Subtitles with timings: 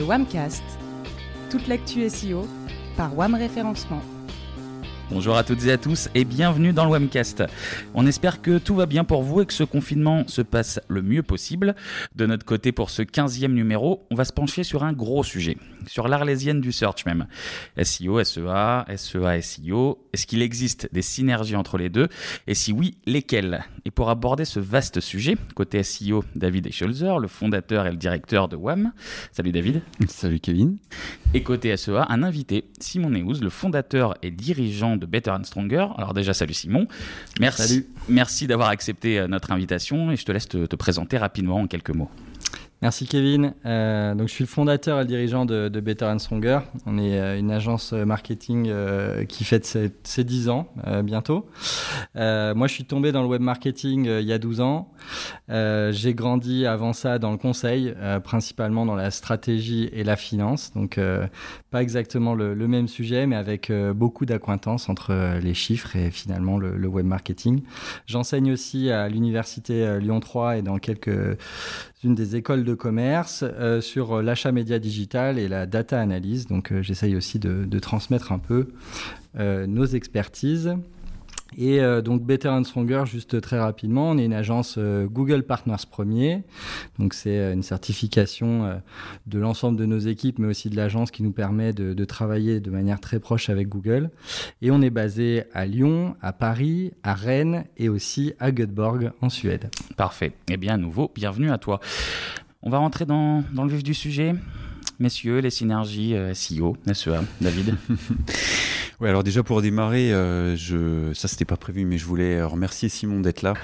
[0.00, 0.62] Le Wamcast,
[1.50, 2.48] toute l'actu SEO
[2.96, 4.00] par Wam Référencement.
[5.10, 7.42] Bonjour à toutes et à tous et bienvenue dans le Webcast.
[7.94, 11.02] On espère que tout va bien pour vous et que ce confinement se passe le
[11.02, 11.74] mieux possible.
[12.14, 15.56] De notre côté, pour ce 15e numéro, on va se pencher sur un gros sujet,
[15.88, 17.26] sur l'arlésienne du search même.
[17.82, 20.06] SEO, SEA, SEA, SEO.
[20.12, 22.06] Est-ce qu'il existe des synergies entre les deux?
[22.46, 23.64] Et si oui, lesquelles?
[23.84, 28.46] Et pour aborder ce vaste sujet, côté SEO, David Escholzer, le fondateur et le directeur
[28.46, 28.92] de WAM.
[29.32, 29.82] Salut David.
[30.06, 30.78] Salut Kevin.
[31.34, 35.86] Et côté SEA, un invité, Simon Neouz, le fondateur et dirigeant de Better and Stronger.
[35.96, 36.86] Alors déjà, salut Simon.
[37.40, 37.86] Merci, Salut.
[38.08, 41.66] merci d'avoir accepté euh, notre invitation et je te laisse te, te présenter rapidement en
[41.66, 42.10] quelques mots.
[42.82, 43.52] Merci Kevin.
[43.66, 46.60] Euh, donc je suis le fondateur et le dirigeant de, de Better and Stronger.
[46.86, 51.46] On est euh, une agence marketing euh, qui fête ses, ses 10 ans euh, bientôt.
[52.16, 54.90] Euh, moi je suis tombé dans le web marketing euh, il y a 12 ans.
[55.50, 60.16] Euh, J'ai grandi avant ça dans le conseil, euh, principalement dans la stratégie et la
[60.16, 60.72] finance.
[60.72, 61.26] Donc euh,
[61.70, 65.96] pas exactement le, le, même sujet, mais avec euh, beaucoup d'acquaintance entre euh, les chiffres
[65.96, 67.60] et finalement le, le web marketing.
[68.06, 71.36] J'enseigne aussi à l'université euh, Lyon 3 et dans quelques
[72.02, 76.46] une des écoles de commerce euh, sur l'achat média digital et la data analyse.
[76.46, 78.68] Donc euh, j'essaye aussi de, transmettre un peu
[79.38, 80.74] euh, nos expertises.
[81.56, 85.42] Et euh, donc Better and Stronger, juste très rapidement, on est une agence euh, Google
[85.42, 86.42] Partners Premier.
[86.98, 88.74] Donc c'est euh, une certification euh,
[89.26, 92.60] de l'ensemble de nos équipes, mais aussi de l'agence qui nous permet de, de, travailler
[92.60, 94.10] de manière très proche avec Google.
[94.62, 99.28] Et on est basé à Lyon, à Paris, à Rennes et aussi à Göteborg en
[99.28, 99.70] Suède.
[99.96, 100.32] Parfait.
[100.48, 101.80] Eh bien à nouveau, bienvenue à toi.
[102.62, 104.34] On va rentrer dans, dans le vif du sujet.
[105.00, 107.74] Messieurs, les synergies euh, SEO, SEA, David
[109.00, 112.90] Oui, alors déjà pour démarrer, euh, je, ça c'était pas prévu, mais je voulais remercier
[112.90, 113.54] Simon d'être là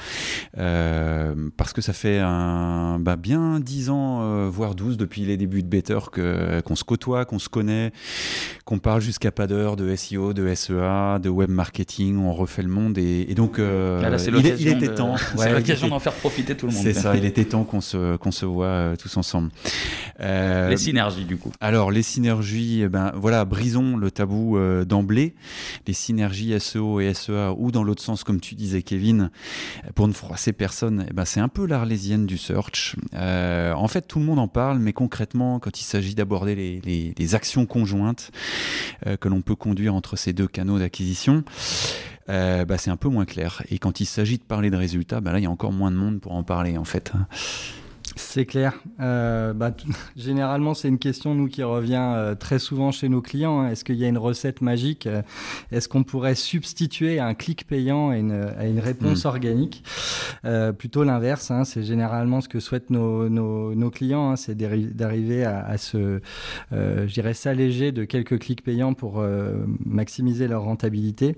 [0.56, 5.36] euh, parce que ça fait un, bah, bien 10 ans, euh, voire 12 depuis les
[5.36, 7.92] débuts de Better que qu'on se côtoie, qu'on se connaît,
[8.64, 12.70] qu'on parle jusqu'à pas d'heure de SEO, de SEA, de web marketing, on refait le
[12.70, 14.94] monde et, et donc euh, Là, il, il, était de...
[14.94, 15.16] temps.
[15.36, 16.82] c'est l'occasion d'en faire profiter tout le monde.
[16.82, 19.50] C'est ça, il était temps qu'on se qu'on se voit euh, tous ensemble.
[20.18, 21.52] les synergies du coup.
[21.60, 24.86] Alors les synergies, eh ben voilà, brisons le tabou euh,
[25.86, 29.30] les synergies SEO et SEA, ou dans l'autre sens, comme tu disais, Kevin,
[29.94, 32.96] pour ne froisser personne, eh ben, c'est un peu l'arlésienne du search.
[33.14, 37.34] Euh, en fait, tout le monde en parle, mais concrètement, quand il s'agit d'aborder les,
[37.34, 38.30] actions conjointes
[39.06, 41.42] euh, que l'on peut conduire entre ces deux canaux d'acquisition,
[42.28, 43.62] euh, bah, c'est un peu moins clair.
[43.68, 45.90] Et quand il s'agit de parler de résultats, bah, là, il y a encore moins
[45.90, 47.12] de monde pour en parler, en fait.
[48.18, 48.72] C'est clair.
[48.98, 49.76] Euh, bah,
[50.16, 53.60] généralement, c'est une question nous qui revient euh, très souvent chez nos clients.
[53.60, 53.68] Hein.
[53.68, 55.20] Est-ce qu'il y a une recette magique euh,
[55.70, 59.28] Est-ce qu'on pourrait substituer un clic payant à une, à une réponse mmh.
[59.28, 59.84] organique?
[60.46, 61.50] Euh, Plutôt l'inverse.
[61.50, 61.64] Hein.
[61.64, 64.30] C'est généralement ce que souhaitent nos, nos, nos clients.
[64.30, 64.36] Hein.
[64.36, 66.20] C'est d'arriver à, à, se,
[66.72, 71.36] euh, je dirais, s'alléger de quelques clics payants pour euh, maximiser leur rentabilité.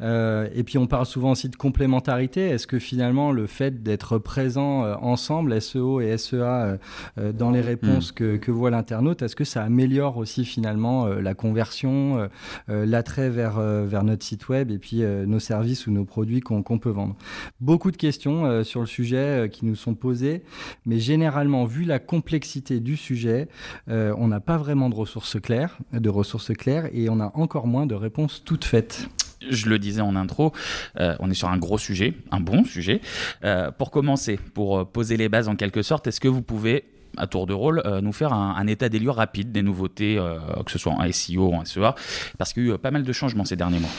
[0.00, 2.42] et puis, on parle souvent aussi de complémentarité.
[2.42, 6.78] Est-ce que finalement, le fait d'être présent ensemble, SEO et SEA
[7.18, 8.14] euh, dans les réponses mmh.
[8.14, 12.28] que, que, voit l'internaute, est-ce que ça améliore aussi finalement euh, la conversion,
[12.68, 16.62] euh, l'attrait vers, vers notre site web et puis nos services ou nos produits qu'on
[16.62, 17.16] qu peut vendre?
[17.60, 20.42] Beaucoup de questions sur le sujet qui nous sont posées,
[20.86, 23.48] mais généralement, vu la complexité du sujet,
[23.88, 27.86] on n'a pas vraiment de ressources claires, de ressources claires et on a encore moins
[27.86, 29.08] de réponses toutes faites
[29.50, 30.52] je le disais en intro,
[30.98, 33.00] euh, on est sur un gros sujet, un bon sujet.
[33.44, 36.84] Euh, pour commencer, pour poser les bases en quelque sorte, est-ce que vous pouvez
[37.16, 40.38] à tour de rôle, euh, nous faire un, état des lieux rapide des nouveautés, euh,
[40.64, 41.94] que ce soit en SEO en SEA,
[42.38, 43.90] parce qu'il y a eu pas mal de changements ces derniers mois.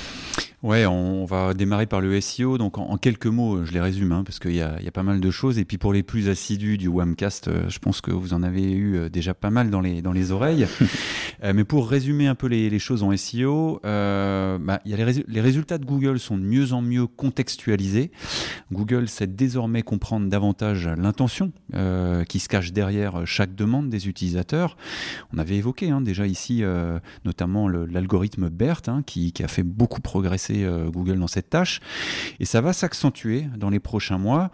[0.64, 2.58] Ouais, on va démarrer par le SEO.
[2.58, 5.04] Donc en, en quelques mots, je les résume, hein, parce qu'il y, y, a pas
[5.04, 5.60] mal de choses.
[5.60, 8.72] Et puis pour les plus assidus du Wamcast, euh, je pense que vous en avez
[8.72, 10.66] eu déjà pas mal dans les, dans les oreilles.
[11.44, 14.98] euh, mais pour résumer un peu les, les choses en SEO, euh, bah, y a
[14.98, 18.12] les, résu les, résultats de Google sont de mieux en mieux contextualisés.
[18.72, 24.78] Google sait désormais comprendre davantage l'intention euh, qui se cache derrière chaque demande des utilisateurs.
[25.34, 29.64] On avait évoqué hein, déjà ici euh, notamment l'algorithme BERT hein, qui, qui, a fait
[29.64, 31.82] beaucoup progresser euh, Google dans cette tâche.
[32.40, 34.52] Et ça va s'accentuer dans les prochains mois.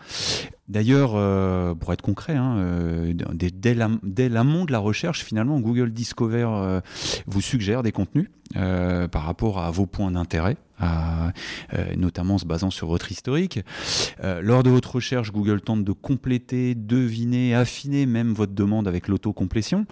[0.67, 6.79] D'ailleurs, euh, pour être concret, hein, euh, dès, l'amont de la recherche, finalement, Google Discover
[7.25, 10.57] vous suggère des contenus par rapport à vos points d'intérêt,
[11.97, 13.61] notamment en se basant sur votre historique.
[14.21, 19.85] Lors de votre recherche, Google tente de compléter, deviner, affiner même votre demande avec l'autocomplétion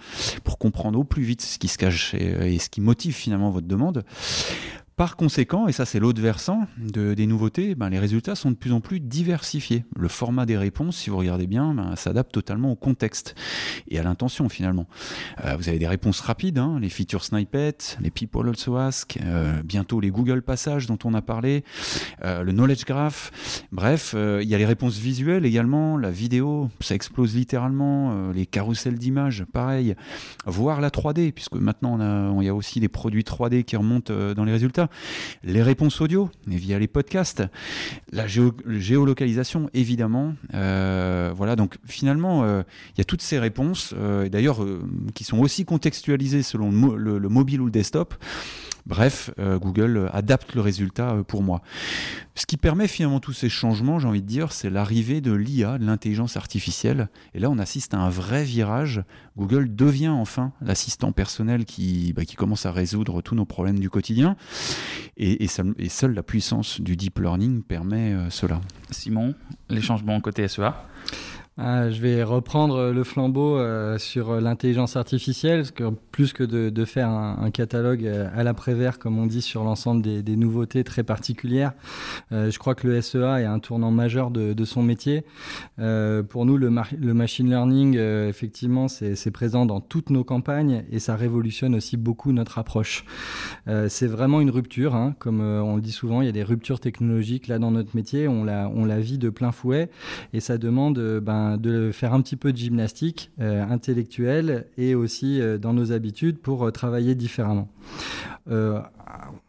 [0.44, 3.66] pour comprendre au plus vite ce qui se cache et ce qui motive finalement votre
[3.66, 4.04] demande.
[4.98, 8.56] Par conséquent, et ça c'est l'autre versant de, des nouveautés, ben, les résultats sont de
[8.56, 9.84] plus en plus diversifiés.
[9.96, 13.36] Le format des réponses, si vous regardez bien, ben, s'adapte totalement au contexte
[13.86, 14.88] et à l'intention finalement.
[15.44, 19.62] Euh, vous avez des réponses rapides, hein, les features snippets, les people also ask, euh,
[19.62, 21.62] bientôt les Google passages dont on a parlé,
[22.24, 23.30] euh, le knowledge graph.
[23.70, 28.98] Bref, il y a les réponses visuelles également, la vidéo, ça explose littéralement, les carousels
[28.98, 29.94] d'images, pareil,
[30.44, 34.44] voire la 3D, puisque maintenant il y a aussi des produits 3D qui remontent dans
[34.44, 34.87] les résultats
[35.44, 37.42] les réponses audio via les podcasts,
[38.12, 40.34] la géolocalisation évidemment.
[40.54, 42.62] Euh, voilà, donc finalement, euh,
[42.94, 44.64] il y a toutes ces réponses, euh, d'ailleurs
[45.14, 48.14] qui sont aussi contextualisées selon le, mobile ou le desktop.
[48.88, 51.62] Bref, Google adapte le résultat pour moi.
[52.38, 55.76] Ce qui permet finalement tous ces changements, j'ai envie de dire, c'est l'arrivée de l'IA,
[55.76, 57.08] de l'intelligence artificielle.
[57.34, 59.02] Et là, on assiste à un vrai virage.
[59.36, 63.90] Google devient enfin l'assistant personnel qui, bah, qui commence à résoudre tous nos problèmes du
[63.90, 64.36] quotidien.
[65.16, 68.60] Et, seule la puissance du deep learning permet euh, cela.
[68.92, 69.34] Simon,
[69.68, 70.74] les changements côté SEA
[71.60, 76.84] ah, je vais reprendre le flambeau euh, sur l'intelligence artificielle, parce que plus que de,
[76.84, 81.72] faire un, catalogue euh, à l'après-vert, comme on dit, sur l'ensemble des, nouveautés très particulières,
[82.30, 85.24] euh, je crois que le SEA est un tournant majeur de, son métier.
[85.76, 91.74] pour nous, le, machine learning, effectivement, c'est présent dans toutes nos campagnes et ça révolutionne
[91.74, 93.04] aussi beaucoup notre approche.
[93.88, 96.80] c'est vraiment une rupture, hein, comme on le dit souvent, il y a des ruptures
[96.80, 99.88] technologiques là dans notre métier, on la, on la vit de plein fouet
[100.34, 105.40] et ça demande ben, de faire un petit peu de gymnastique euh, intellectuelle et aussi
[105.40, 107.68] euh, dans nos habitudes pour euh, travailler différemment.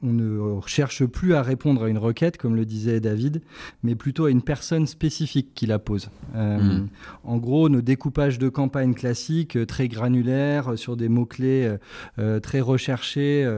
[0.01, 3.41] On ne cherche plus à répondre à une requête, comme le disait David,
[3.83, 6.09] mais plutôt à une personne spécifique qui la pose.
[6.33, 6.87] Hmm.
[7.23, 11.75] En gros, nos découpages de campagne classiques, très granulaires, sur des mots-clés
[12.41, 13.49] très recherchés,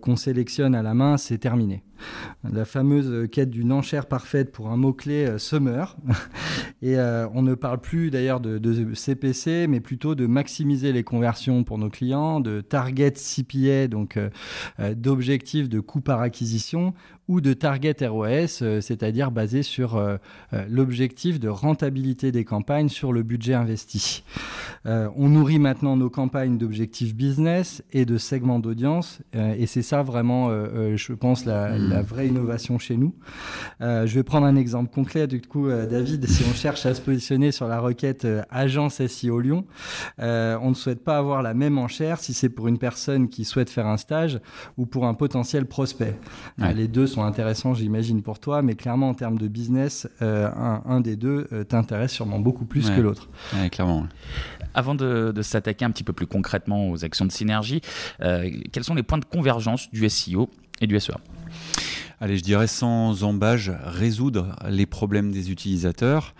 [0.00, 1.82] qu'on sélectionne à la main, c'est terminé.
[2.52, 5.96] La fameuse quête d'une enchère parfaite pour un mot-clé euh, se meurt.
[6.82, 11.64] Et euh, on ne parle plus d'ailleurs de, CPC, mais plutôt de maximiser les conversions
[11.64, 14.94] pour nos clients, de target CPA, donc euh,
[15.68, 16.94] de coût par acquisition,
[17.28, 20.16] ou de target ROS, euh, c'est-à-dire basé sur euh,
[20.52, 24.24] euh, l'objectif de rentabilité des campagnes sur le budget investi.
[24.84, 30.48] on nourrit maintenant nos campagnes d'objectifs business et de segments d'audience, et c'est ça vraiment,
[30.50, 31.88] je pense, la, mmh.
[31.88, 33.12] la, vraie innovation chez nous.
[33.80, 37.50] je vais prendre un exemple concret, du coup, David, si on cherche à se positionner
[37.50, 39.64] sur la requête agence SEO Lyon,
[40.18, 43.70] on ne souhaite pas avoir la même enchère si c'est pour une personne qui souhaite
[43.70, 44.40] faire un stage
[44.76, 46.16] ou pour un potentiel prospect.
[46.58, 50.48] les deux sont intéressants, j'imagine, pour toi, mais clairement, en termes de business, euh,
[50.84, 53.28] un, des deux euh, t'intéresse sûrement beaucoup plus que l'autre.
[53.70, 54.06] clairement.
[54.74, 57.80] Avant de, s'attaquer un petit peu plus concrètement aux actions de synergie,
[58.20, 61.14] euh, quels sont les points de convergence du SEO et du SEA
[62.20, 66.34] allez, je dirais sans embâge, résoudre les problèmes des utilisateurs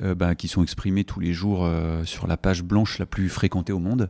[0.00, 3.28] euh, bah, qui sont exprimés tous les jours euh, sur la page blanche la plus
[3.28, 4.08] fréquentée au monde.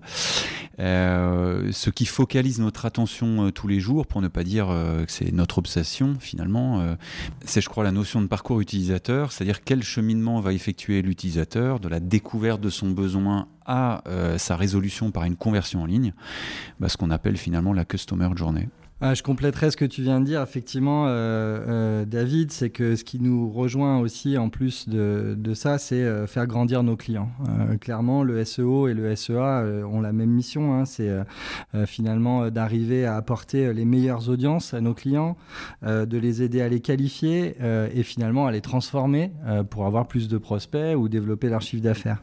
[0.79, 5.33] Euh, ce qui focalise notre attention tous les jours, pour ne pas dire que c'est
[5.33, 6.97] notre obsession finalement,
[7.45, 11.89] c'est je crois la notion de parcours utilisateur, c'est-à-dire quel cheminement va effectuer l'utilisateur de
[11.89, 14.03] la découverte de son besoin à
[14.39, 16.13] sa résolution par une conversion en ligne,
[16.79, 18.69] bah, ce qu'on appelle finalement la customer journey.
[19.03, 22.97] Ah, je compléterai ce que tu viens de dire, effectivement, euh, euh, David, c'est que
[22.97, 27.29] ce qui nous rejoint aussi en plus de, ça, c'est euh, faire grandir nos clients.
[27.83, 31.11] Clairement, le SEO et le SEA ont la même mission, hein, c'est
[31.85, 35.37] finalement d'arriver à apporter les meilleures audiences à nos clients,
[35.83, 37.55] de les aider à les qualifier
[37.95, 39.33] et finalement à les transformer
[39.71, 42.23] pour avoir plus de prospects ou développer leur chiffre d'affaires.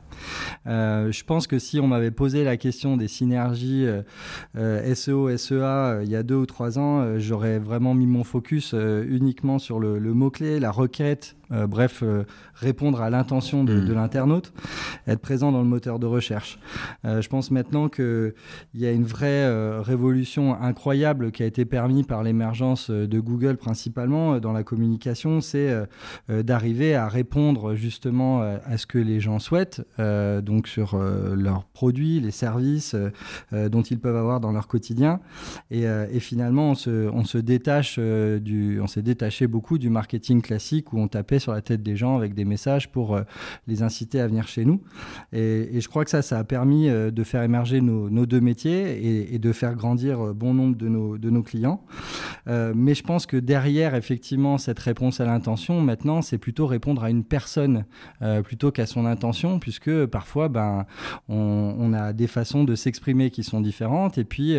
[0.65, 3.86] je pense que si on m'avait posé la question des synergies
[4.56, 8.74] SEO, SEA il y a deux ou trois ans, euh, j'aurais vraiment mis mon focus
[8.74, 12.24] euh, uniquement sur le, le mot-clé, la requête, euh, bref, euh,
[12.56, 13.94] répondre à l'intention de, mm.
[13.94, 14.54] l'internaute,
[15.08, 16.60] être présent dans le moteur de recherche.
[17.06, 18.34] Euh, je pense maintenant qu'il
[18.74, 19.44] y a une vraie
[19.82, 25.74] révolution incroyable qui a été permise par l'émergence de Google principalement dans la communication, c'est
[26.30, 32.32] d'arriver à répondre justement à ce que les gens souhaitent, donc sur leurs produits, les
[32.32, 32.96] services
[33.52, 35.20] dont ils peuvent avoir dans leur quotidien.
[35.72, 35.86] Et,
[36.20, 41.00] finalement, on se, on se détache du, on s'est détaché beaucoup du marketing classique où
[41.00, 43.20] on tapait sur la tête des gens avec des messages pour
[43.68, 44.82] les inciter à venir chez nous.
[45.32, 49.40] Et, je crois que ça, ça a permis de faire émerger nos, deux métiers et,
[49.40, 51.84] de faire grandir bon nombre de nos, de nos clients.
[52.48, 57.10] mais je pense que derrière, effectivement, cette réponse à l'intention, maintenant, c'est plutôt répondre à
[57.10, 57.86] une personne
[58.44, 60.86] plutôt qu'à son intention, puisque parfois, ben,
[61.28, 64.18] on, a des façons de s'exprimer qui sont différentes.
[64.18, 64.56] Et puis,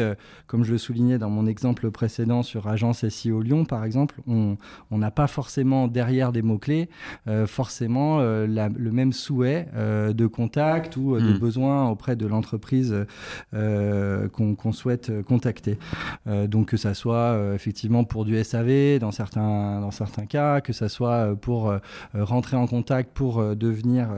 [0.46, 4.56] comme je le soulignais dans mon exemple précédent sur Agence SEO Lyon, par exemple, on
[4.90, 6.88] n'a pas forcément derrière des mots-clés,
[7.28, 11.38] euh, forcément euh, le même souhait euh, de contact ou de hmm.
[11.38, 12.94] besoin auprès de l'entreprise
[13.52, 15.78] qu'on souhaite contacter.
[16.26, 20.88] donc, que ça soit effectivement pour du SAV dans certains, dans certains cas, que ça
[20.88, 21.72] soit pour
[22.14, 24.08] rentrer en contact pour devenir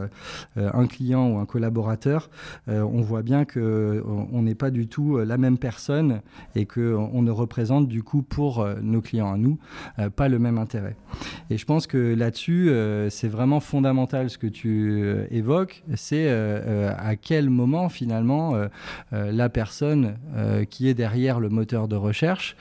[0.57, 2.31] un client ou un collaborateur,
[2.69, 6.21] on voit bien qu'on n'est pas du tout la même personne
[6.55, 9.59] et qu'on ne représente du coup pour nos clients à nous
[10.17, 10.97] pas le même intérêt.
[11.51, 17.17] Et je pense que là-dessus, euh, c'est vraiment fondamental ce que tu évoques, c'est à
[17.17, 18.55] quel moment finalement
[19.13, 20.17] la personne
[20.69, 22.57] qui est derrière le moteur de recherche,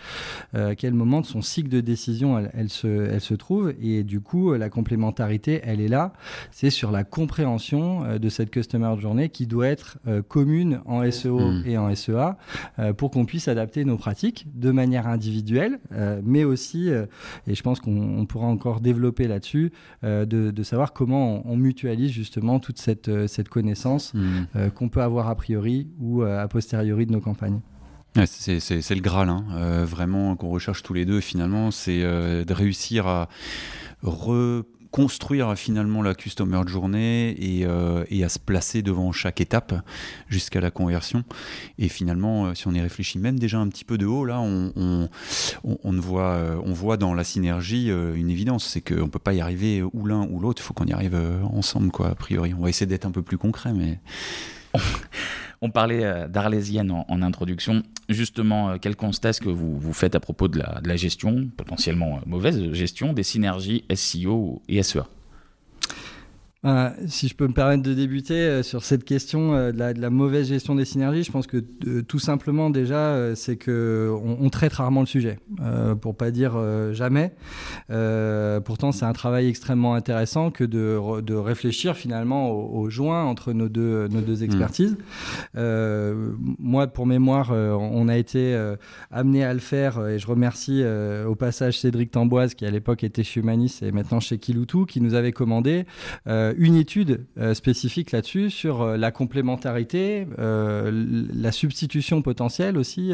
[0.54, 3.74] à quel moment de son cycle de décision elle, se, elle se trouve.
[3.82, 6.14] Et du coup, la complémentarité, elle est là.
[6.52, 11.64] C'est sur la compréhension de cette customer journée qui doit être commune en SEO mmh.
[11.66, 12.38] et en SEA
[12.98, 17.06] pour qu'on puisse adapter nos pratiques de manière individuelle, euh, mais aussi, euh,
[17.48, 19.65] et je pense qu'on pourra encore développer là-dessus,
[20.04, 24.70] euh, de, savoir comment on, mutualise justement toute cette, cette connaissance mmh.
[24.74, 27.60] qu'on peut avoir a priori ou a posteriori de nos campagnes.
[28.26, 29.86] c'est le Graal, hein.
[29.86, 33.30] vraiment, qu'on recherche tous les deux finalement, c'est de réussir à
[34.04, 34.64] re
[34.96, 39.76] construire finalement la customer journée et, euh, et, à se placer devant chaque étape
[40.30, 41.26] jusqu'à la conversion.
[41.78, 44.40] Et finalement, euh, si on y réfléchit même déjà un petit peu de haut, là,
[44.40, 45.10] on, on,
[45.66, 49.34] on, voit, euh, on voit dans la synergie une évidence, c'est qu'on ne peut pas
[49.34, 52.54] y arriver ou l'un ou l'autre, il faut qu'on y arrive ensemble, quoi, a priori.
[52.58, 54.00] On va essayer d'être un peu plus concret, mais...
[55.62, 57.84] On parlait euh, d'Arlésienne en, introduction.
[58.10, 61.50] Justement, euh, quel constat est-ce que vous, faites à propos de la, de la gestion,
[61.56, 65.04] potentiellement euh, mauvaise gestion, des synergies SEO et SEA
[66.66, 70.10] euh, si je peux me permettre de débuter euh, sur cette question euh, de, la,
[70.10, 71.58] mauvaise gestion des synergies, je pense que
[72.02, 75.40] tout simplement déjà, c'est que on, traite rarement le sujet,
[76.02, 76.58] pour pas dire
[76.94, 77.34] jamais.
[78.64, 83.68] pourtant, c'est un travail extrêmement intéressant que de, de réfléchir finalement au, joint entre nos
[83.68, 84.44] deux, nos deux mmh.
[84.44, 84.98] expertises.
[85.56, 88.58] moi, pour mémoire, on a été
[89.12, 90.84] amené à le faire, et je remercie
[91.28, 95.02] au passage Cédric Tamboise, qui à l'époque était chez Humanis et maintenant chez Kiloutou, qui
[95.02, 95.86] nous avait commandé
[96.58, 103.14] une étude euh, spécifique là-dessus sur euh, la complémentarité, euh, la substitution potentielle aussi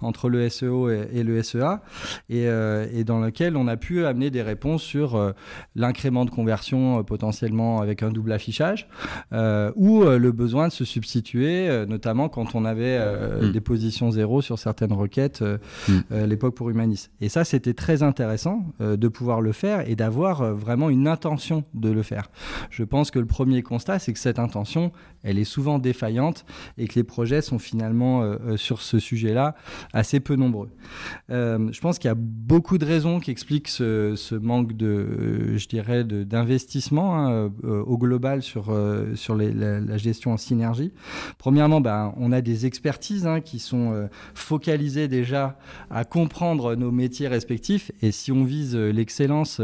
[0.00, 1.80] entre le SEO et, le SEA,
[2.28, 5.34] et, dans lequel on a pu amener des réponses sur
[5.74, 8.88] l'incrément de conversion potentiellement avec un double affichage,
[9.32, 13.52] ou le besoin de se substituer, notamment quand on avait mm.
[13.52, 15.98] des positions zéro sur certaines requêtes mm.
[16.10, 17.10] à l'époque pour Humanis.
[17.20, 21.90] Et ça, c'était très intéressant de pouvoir le faire et d'avoir vraiment une intention de
[21.90, 22.30] le faire.
[22.70, 24.92] Je pense que le premier constat, c'est que cette intention,
[25.22, 26.44] elle est souvent défaillante
[26.78, 29.54] et que les projets sont finalement euh, euh, sur ce sujet-là
[29.92, 30.70] assez peu nombreux.
[31.30, 35.66] Euh, je pense qu'il y a beaucoup de raisons qui expliquent ce, manque de, je
[35.68, 40.92] dirais, d'investissement hein, au global sur, la, gestion en synergie.
[41.38, 45.58] Premièrement, ben, on a des expertises hein, qui sont focalisées déjà
[45.90, 49.60] à comprendre nos métiers respectifs et si on vise l'excellence,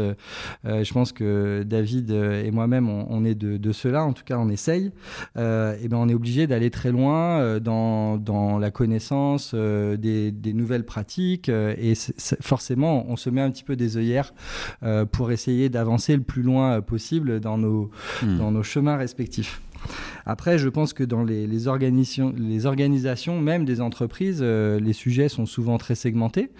[0.65, 4.49] je pense que David et moi-même, on, on est de, cela, en tout cas on
[4.49, 4.91] essaye,
[5.37, 9.97] euh, et ben on est obligé d'aller très loin euh, dans, dans, la connaissance euh,
[9.97, 11.93] des, des, nouvelles pratiques et
[12.41, 14.33] forcément on se met un petit peu des œillères
[15.11, 17.89] pour essayer d'avancer le plus loin possible dans nos,
[18.21, 18.37] hmm.
[18.37, 19.61] dans nos chemins respectifs.
[20.25, 25.29] Après, je pense que dans les, les, organisations, les organisations, même des entreprises, les sujets
[25.29, 26.51] sont souvent très segmentés.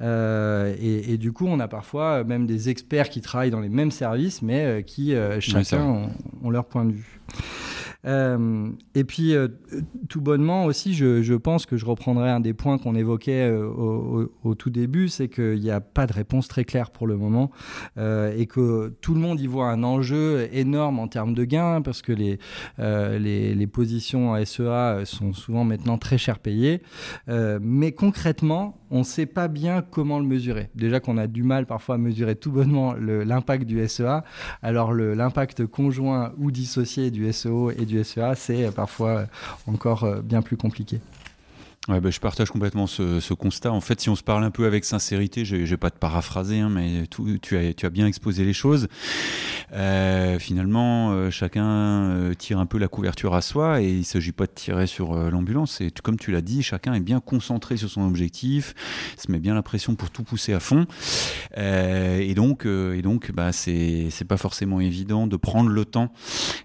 [0.00, 4.42] et, du coup, on a parfois même des experts qui travaillent dans les mêmes services,
[4.42, 6.10] mais qui chacun
[6.42, 7.20] ont, leur point de vue.
[8.06, 9.48] Euh, et puis, euh,
[10.08, 14.54] tout bonnement aussi, je, pense que je reprendrai un des points qu'on évoquait euh, au,
[14.54, 17.50] tout début, c'est qu'il n'y a pas de réponse très claire pour le moment
[17.96, 22.02] et que tout le monde y voit un enjeu énorme en termes de gains parce
[22.02, 22.38] que les,
[22.78, 26.82] les, les, positions SEA sont souvent maintenant très cher payées.
[27.28, 30.70] mais concrètement, on ne sait pas bien comment le mesurer.
[30.74, 34.22] Déjà qu'on a du mal parfois à mesurer tout bonnement l'impact du SEA,
[34.62, 39.26] alors l'impact conjoint ou dissocié du SEO et du SEA, c'est parfois
[39.66, 41.00] encore euh, bien plus compliqué.
[41.88, 43.72] Ouais, bah, je partage complètement ce, constat.
[43.72, 46.60] En fait, si on se parle un peu avec sincérité, je vais pas te paraphraser,
[46.60, 48.86] hein, mais tu, as, bien exposé les choses.
[49.72, 54.04] Euh, finalement, euh, chacun euh, tire un peu la couverture à soi et il ne
[54.04, 55.80] s'agit pas de tirer sur l'ambulance.
[55.80, 58.74] Et comme tu l'as dit, chacun est bien concentré sur son objectif,
[59.16, 60.86] se met bien la pression pour tout pousser à fond.
[61.56, 66.12] et donc, et donc bah, c'est pas forcément évident de prendre le temps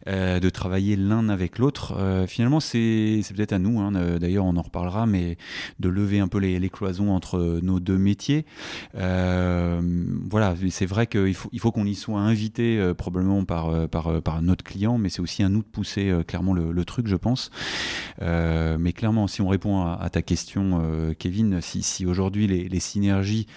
[0.08, 2.26] de travailler l'un avec l'autre.
[2.28, 5.38] finalement, c'est peut-être à nous, hein, d'ailleurs, on en reparlera mais
[5.80, 8.46] de lever un peu les, cloisons entre nos deux métiers.
[8.96, 9.82] Euh,
[10.30, 13.88] voilà, c'est vrai qu'il faut, qu'on y soit invité euh, probablement par, euh,
[14.42, 17.50] notre client, mais c'est aussi à nous de pousser clairement le, truc, je pense.
[18.22, 20.82] mais clairement, si on répond à, ta question,
[21.18, 23.48] Kevin, si, aujourd'hui les, synergies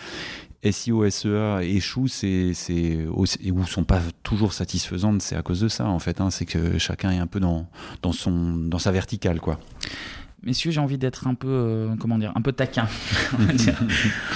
[0.71, 5.87] SEO, SEA échouent c'est, c'est, ou sont pas toujours satisfaisantes, c'est à cause de ça
[5.87, 6.21] en fait.
[6.21, 6.31] Hein.
[6.31, 7.69] c'est que chacun est un peu dans,
[8.03, 9.41] dans sa verticale.
[9.41, 9.59] quoi.
[10.43, 12.87] Messieurs, j'ai envie d'être un peu, euh, comment dire, un peu taquin.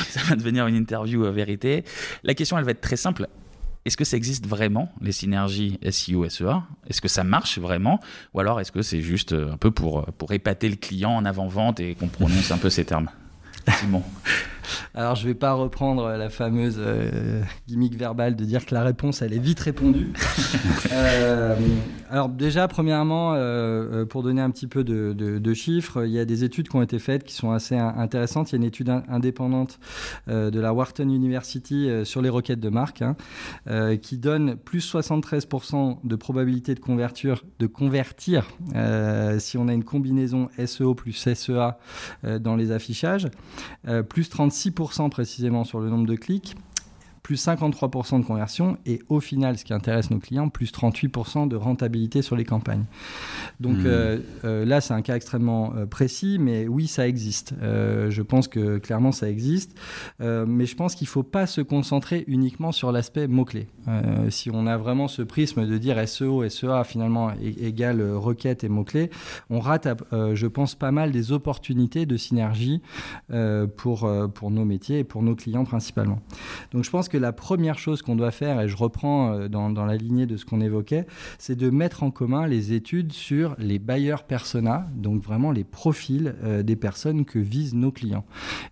[0.09, 1.85] ça va devenir une interview euh, vérité.
[2.25, 3.29] La question, elle va être très simple.
[3.85, 8.01] Est-ce que ça existe vraiment, les synergies SEO, SEA Est-ce que ça marche vraiment?
[8.35, 11.25] Ou alors est-ce que c'est juste euh, un peu pour, pour épater le client en
[11.25, 13.09] avant-vente et qu'on prononce un peu ces termes?
[13.79, 14.03] Simon
[14.95, 18.83] alors, je ne vais pas reprendre la fameuse euh, gimmick verbale de dire que la
[18.83, 20.13] réponse, elle est vite répondue.
[20.93, 21.57] Euh,
[22.11, 26.45] alors, déjà, premièrement, euh, pour donner un petit peu de, chiffres, il y a des
[26.45, 28.51] études qui ont été faites qui sont assez intéressantes.
[28.51, 29.79] Il y a une étude indépendante
[30.27, 33.17] de la Wharton University sur les requêtes de marque hein,
[33.97, 38.47] qui donne plus 73% de probabilité de, convertir, de convertir
[39.39, 41.79] si on a une combinaison SEO plus SEA
[42.41, 43.29] dans les affichages,
[44.09, 46.57] plus 36 6% précisément sur le nombre de clics
[47.23, 51.55] plus 53% de conversion et au final, ce qui intéresse nos clients, plus 38% de
[51.55, 52.85] rentabilité sur les campagnes.
[53.61, 53.87] Donc hmm.
[53.87, 57.55] euh, euh, là, c'est un cas extrêmement euh, précis, mais oui, ça existe.
[57.63, 59.79] je pense que clairement, ça existe.
[60.21, 63.69] mais je pense qu'il ne faut pas se concentrer uniquement sur l'aspect mot-clé.
[64.31, 69.11] si on a vraiment ce prisme de dire SEO, SEA finalement égale requête et mot-clé,
[69.51, 72.81] on rate, je pense, pas mal des opportunités de synergie
[73.77, 76.21] pour, pour nos métiers et pour nos clients principalement.
[76.73, 79.85] Donc je pense que la première chose qu'on doit faire, et je reprends euh, dans,
[79.85, 81.07] la lignée de ce qu'on évoquait,
[81.39, 86.35] c'est de mettre en commun les études sur les bailleurs persona, donc vraiment les profils
[86.43, 88.25] euh, des personnes que visent nos clients.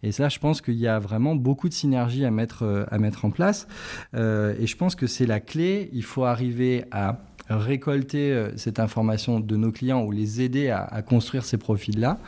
[0.02, 2.98] Et ça, je pense qu'il y a vraiment beaucoup de synergie à mettre, euh, à
[2.98, 3.68] mettre en place.
[4.14, 5.90] et je pense que c'est la clé.
[5.92, 7.18] Il faut arriver à
[7.50, 12.18] récolter cette information de nos clients ou les aider à, construire ces profils-là.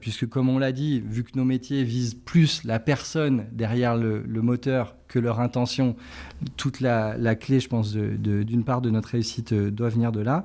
[0.00, 4.42] Puisque comme on l'a dit, vu que nos métiers visent plus la personne derrière le
[4.42, 5.96] moteur que leur intention,
[6.56, 10.42] toute la, clé, je pense, d'une part de notre réussite euh, doit venir de là.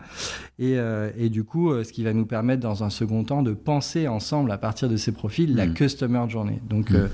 [0.60, 0.78] Et,
[1.18, 4.52] et, du coup, ce qui va nous permettre dans un second temps de penser ensemble
[4.52, 5.74] à partir de ces profils la mm.
[5.74, 6.60] customer journey.
[6.70, 7.10] Donc mm.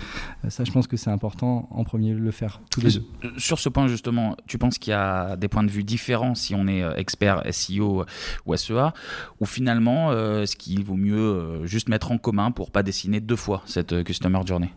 [0.50, 3.04] ça, je pense que c'est important en premier de le faire tous les deux.
[3.38, 6.56] Sur ce point justement, tu penses qu'il y a des points de vue différents si
[6.56, 8.06] on est euh, expert SEO
[8.46, 8.94] ou SEA,
[9.40, 13.20] ou finalement, euh, est-ce qu'il vaut mieux euh, juste mettre en commun pour pas dessiner
[13.20, 14.70] deux fois cette Customer Journey?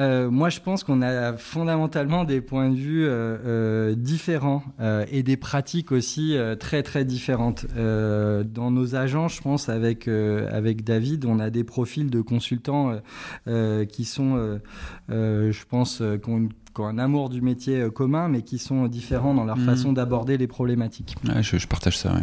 [0.00, 4.62] Moi, je pense qu'on a fondamentalement des points de vue différents
[5.10, 7.66] et des pratiques aussi très très différentes.
[7.74, 12.98] dans nos agents, je pense avec avec David, on a des profils de consultants
[13.46, 14.60] qui sont,
[15.08, 18.58] je pense, qui ont une qui ont un amour du métier euh, commun, mais qui
[18.58, 19.64] sont différents dans leur mm.
[19.64, 21.16] façon d'aborder les problématiques.
[21.40, 22.14] je, partage ça.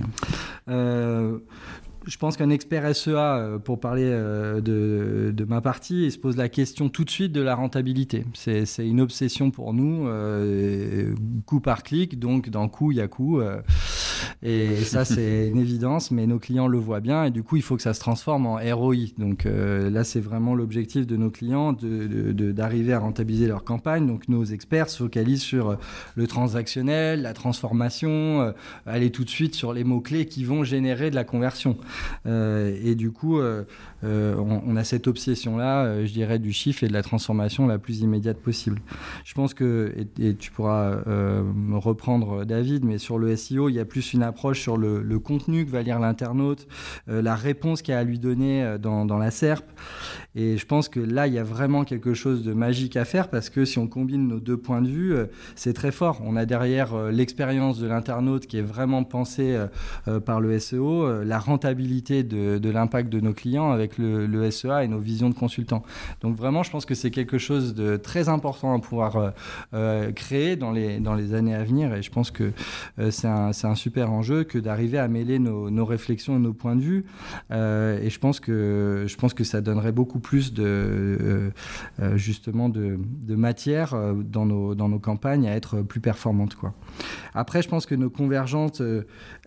[0.70, 1.40] Euh,
[2.08, 6.38] je pense qu'un expert SEA, euh, pour parler euh, de, ma partie, il se pose
[6.38, 8.26] la question tout de suite de la rentabilité.
[8.34, 11.14] C'est une obsession pour nous, euh,
[11.46, 13.42] coup par clic, donc d'un coup, il y a coup.
[14.44, 17.62] Et ça, c'est une évidence, mais nos clients le voient bien, et du coup, il
[17.62, 18.96] faut que ça se transforme en ROI.
[19.18, 24.08] Donc là, c'est vraiment l'objectif de nos clients, d'arriver à rentabiliser leur campagne.
[24.08, 25.78] Donc nos experts se focalisent sur
[26.16, 28.54] le transactionnel, la transformation,
[28.86, 31.78] aller tout de suite sur les mots-clés qui vont générer de la conversion.
[32.26, 33.64] Euh, et du coup, euh,
[34.04, 38.02] euh, on, a cette obsession-là, je dirais, du chiffre et de la transformation la plus
[38.02, 38.80] immédiate possible.
[39.24, 43.80] Je pense que, et, tu pourras me reprendre David, mais sur le SEO, il y
[43.80, 46.68] a plus une approche sur le, contenu que va lire l'internaute,
[47.08, 49.66] la réponse qu'il a à lui donner dans, dans la SERP.
[50.36, 53.30] Et je pense que là, il y a vraiment quelque chose de magique à faire
[53.30, 55.16] parce que si on combine nos deux points de vue,
[55.56, 56.22] c'est très fort.
[56.24, 59.58] On a derrière l'expérience de l'internaute qui est vraiment pensée
[60.26, 65.00] par le SEO, la rentabilité de, l'impact de nos clients avec le, SEA et nos
[65.00, 65.84] visions de consultants.
[66.22, 69.30] Donc vraiment, je pense que c'est quelque chose de très important à pouvoir euh,
[69.74, 72.52] euh, créer dans les, années à venir et je pense que
[73.00, 76.82] euh, c'est un, un, super que d'arriver à mêler nos, réflexions et nos points de
[76.82, 77.06] vue.
[77.52, 81.52] et je pense que je pense que ça donnerait beaucoup plus de
[82.16, 86.74] justement de, de matière dans nos dans nos campagnes à être plus performantes quoi.
[87.34, 88.82] Après, je pense que nos convergentes,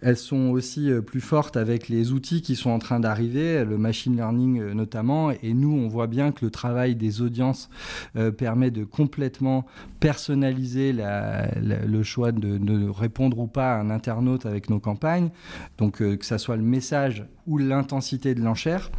[0.03, 4.17] elles sont aussi plus fortes avec les outils qui sont en train d'arriver, le machine
[4.17, 5.31] learning notamment.
[5.31, 7.71] Et nous, on voit bien que le travail des audiences
[8.39, 9.67] permet de complètement
[10.01, 15.31] personnaliser le choix de, répondre ou pas à un internaute avec nos campagnes,
[15.79, 18.91] donc euh, que ça soit le message ou l'intensité de l'enchère.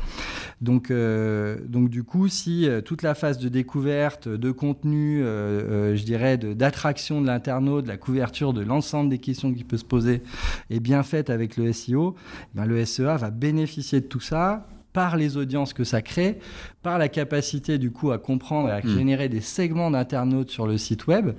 [0.59, 6.03] Donc, euh, donc du coup, si euh, toute la phase de découverte, de contenu, je
[6.03, 10.21] dirais, d'attraction de, l'internaute, de la couverture de l'ensemble des questions qui peut se poser
[10.69, 14.67] est bien faite avec le SEO, eh ben, le SEA va bénéficier de tout ça
[14.93, 16.39] par les audiences que ça crée,
[16.83, 18.89] par la capacité du coup à comprendre et à hmm.
[18.89, 21.31] générer des segments d'internautes sur le site web,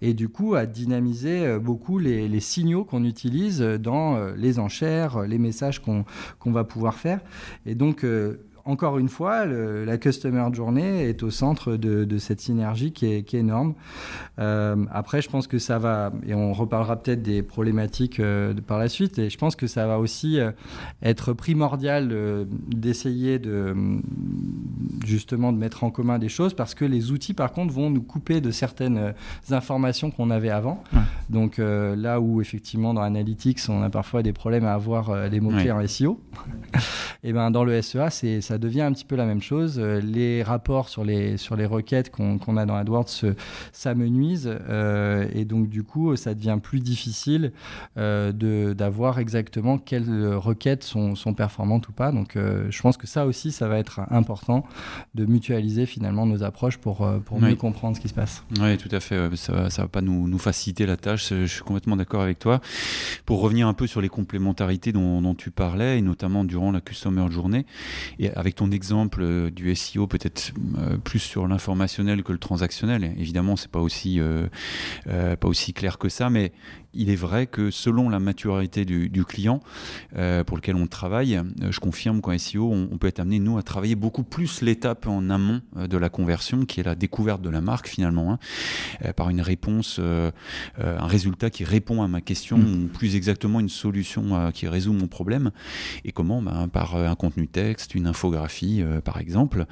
[0.00, 5.22] et du coup à dynamiser euh, beaucoup les, signaux qu'on utilise dans euh, les enchères,
[5.22, 6.04] les messages qu'on
[6.46, 7.20] va pouvoir faire.
[7.66, 12.92] Et donc euh, encore une fois, la Customer Journey est au centre de, cette synergie
[12.92, 13.74] qui est, énorme.
[14.38, 18.78] Euh, après, je pense que ça va, et on reparlera peut-être des problématiques euh, par
[18.78, 20.50] la suite, et je pense que ça va aussi euh,
[21.02, 23.74] être primordial d'essayer de
[25.04, 28.02] justement de mettre en commun des choses parce que les outils, par contre, vont nous
[28.02, 29.14] couper de certaines
[29.50, 30.82] informations qu'on avait avant.
[31.28, 35.70] Donc là où effectivement dans Analytics, on a parfois des problèmes à avoir des mots-clés
[35.70, 36.20] en SEO,
[37.24, 39.78] et ben dans le SEA, c'est ça devient un petit peu la même chose.
[39.78, 43.08] Euh, les rapports sur les, sur les requêtes qu'on a dans AdWords
[43.72, 47.52] s'amenuisent euh, et donc du coup ça devient plus difficile
[47.96, 48.32] euh,
[48.74, 52.12] d'avoir exactement quelles requêtes sont, sont, performantes ou pas.
[52.12, 54.64] Donc je pense que ça aussi ça va être important
[55.14, 58.44] de mutualiser finalement nos approches pour, pour mieux comprendre ce qui se passe.
[58.60, 61.62] Oui tout à fait, ça ne va pas nous, nous, faciliter la tâche, je suis
[61.62, 62.60] complètement d'accord avec toi.
[63.26, 66.80] Pour revenir un peu sur les complémentarités dont, dont tu parlais et notamment durant la
[66.80, 67.66] Customer Journée
[68.18, 73.14] et avec ton exemple euh, du SEO peut-être euh, plus sur l'informationnel que le transactionnel.
[73.18, 74.48] Évidemment, c'est pas aussi euh,
[75.06, 76.52] pas aussi clair que ça, mais
[76.92, 79.60] il est vrai que selon la maturité du, client
[80.16, 83.58] euh, pour lequel on travaille, euh, je confirme qu'en SEO, on, peut être amené, nous,
[83.58, 87.42] à travailler beaucoup plus l'étape en amont euh, de la conversion, qui est la découverte
[87.42, 92.58] de la marque finalement, hein, par une réponse, un résultat qui répond à ma question,
[92.58, 92.84] mm.
[92.84, 95.50] ou plus exactement une solution qui résout mon problème.
[96.04, 96.42] Et comment?
[96.42, 99.66] Ben, Par un contenu texte, une infographie, par exemple.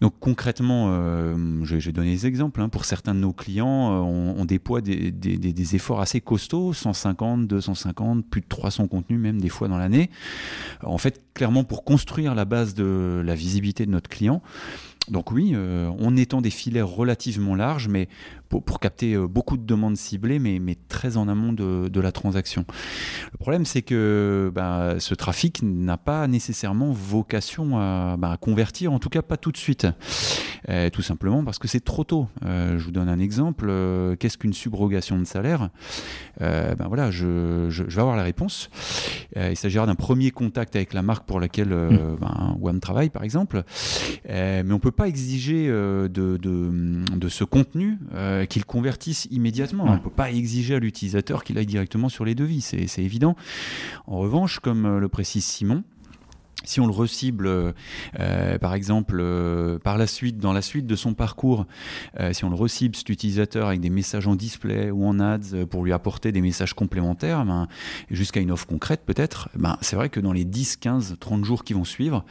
[0.00, 2.60] Donc concrètement, j'ai donné des exemples.
[2.60, 2.68] Hein.
[2.68, 8.40] pour certains de nos clients, on, déploie des, des efforts assez costauds 150, 250, plus
[8.40, 10.10] de 300 contenus même des fois dans l'année.
[10.82, 14.42] En fait, clairement pour construire la base de la visibilité de notre client.
[15.08, 18.08] Donc oui, euh, on étend des filets relativement larges, mais
[18.60, 22.12] pour, capter euh, beaucoup de demandes ciblées, mais, mais très en amont de, de la
[22.12, 22.64] transaction.
[23.32, 28.98] Le problème, c'est que bah, ce trafic n'a pas nécessairement vocation à, bah, convertir, en
[28.98, 29.86] tout cas pas tout de suite.
[30.68, 32.26] Euh, tout simplement parce que c'est trop tôt.
[32.44, 33.72] Euh, je vous donne un exemple.
[34.18, 35.70] Qu'est-ce qu'une subrogation de salaire?
[36.40, 38.68] Ben voilà, je, je, vais avoir la réponse.
[39.36, 42.16] il s'agira d'un premier contact avec la marque pour laquelle mmh.
[42.20, 43.62] ben, WAM travaille, par exemple.
[44.28, 47.98] mais on ne peut pas exiger de, de, de, ce contenu
[48.46, 49.84] qu'ils convertissent immédiatement.
[49.84, 53.36] On ne peut pas exiger à l'utilisateur qu'il aille directement sur les devis, c'est évident.
[54.06, 55.84] En revanche, comme euh, le précise Simon,
[56.64, 59.22] si on le recible, euh, par exemple,
[59.84, 61.64] par la suite, dans la suite de son parcours,
[62.32, 65.84] si on le recible cet utilisateur avec des messages en display ou en ads pour
[65.84, 67.68] lui apporter des messages complémentaires, ben,
[68.10, 71.62] jusqu'à une offre concrète peut-être, ben, c'est vrai que dans les 10, 15, 30 jours
[71.62, 72.24] qui vont suivre,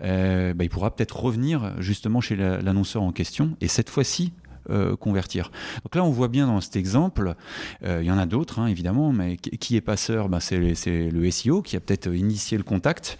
[0.00, 4.32] ben, il pourra peut-être revenir justement chez l'annonceur en question et cette fois-ci
[4.70, 5.50] euh, convertir.
[5.84, 7.34] Donc là, on voit bien dans cet exemple,
[7.84, 11.30] euh, il y en a d'autres hein, évidemment, mais qui est passeur ben, C'est le
[11.30, 13.18] SEO qui a peut-être initié le contact.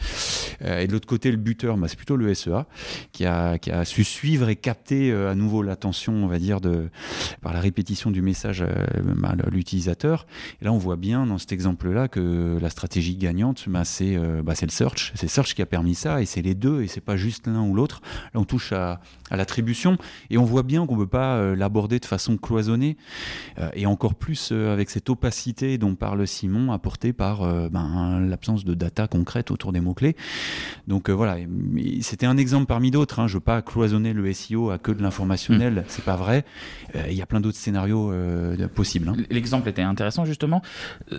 [0.63, 2.65] Euh, et de l'autre côté, le buteur, ben, c'est plutôt le SEA
[3.13, 6.61] qui a, su suivre et capter à nouveau l'attention, on va dire,
[7.43, 10.27] par la répétition du message à l'utilisateur.
[10.63, 15.13] Et là, on voit bien dans cet exemple-là que la stratégie gagnante, c'est le search.
[15.15, 17.63] C'est search qui a permis ça et c'est les deux et c'est pas juste l'un
[17.63, 18.01] ou l'autre.
[18.33, 19.99] Là, on touche à l'attribution
[20.31, 22.97] et on voit bien qu'on ne peut pas euh, l'aborder de façon cloisonnée,
[23.59, 28.65] euh, et encore plus euh, avec cette opacité dont parle Simon, apportée par ben, l'absence
[28.65, 30.17] de data concrète autour des mots-clés.
[30.89, 31.37] Donc voilà,
[32.01, 33.21] c'était un exemple parmi d'autres.
[33.21, 33.27] Hein.
[33.27, 35.85] Je ne veux pas cloisonner le SEO à que de l'informationnel, mmh.
[35.89, 36.45] c'est pas vrai.
[36.95, 38.13] Il y a plein d'autres scénarios
[38.75, 39.09] possibles.
[39.09, 39.17] Hein.
[39.31, 40.63] L'exemple était intéressant justement.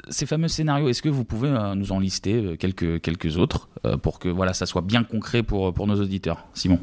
[0.09, 3.69] Ces fameux scénarios, est-ce que vous pouvez nous en lister quelques, quelques autres
[4.01, 6.79] pour que voilà, ça soit bien concret pour, pour nos auditeurs Simon?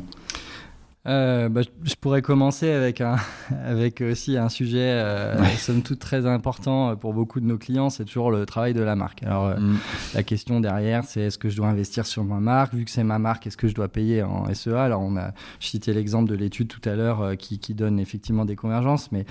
[1.05, 3.17] Euh, bah, je pourrais commencer avec, un,
[3.65, 8.05] avec aussi un sujet, euh, somme toute, très important pour beaucoup de nos clients, c'est
[8.05, 9.25] toujours le travail de la marque.
[9.25, 9.79] Alors, euh, mm.
[10.15, 12.75] la question derrière, c'est est-ce que je dois investir sur ma marque?
[12.75, 15.33] Vu que c'est ma marque, est-ce que je dois payer en SEA Alors, on a
[15.59, 19.25] cité l'exemple de l'étude tout à l'heure euh, qui, qui, donne effectivement des convergences, mais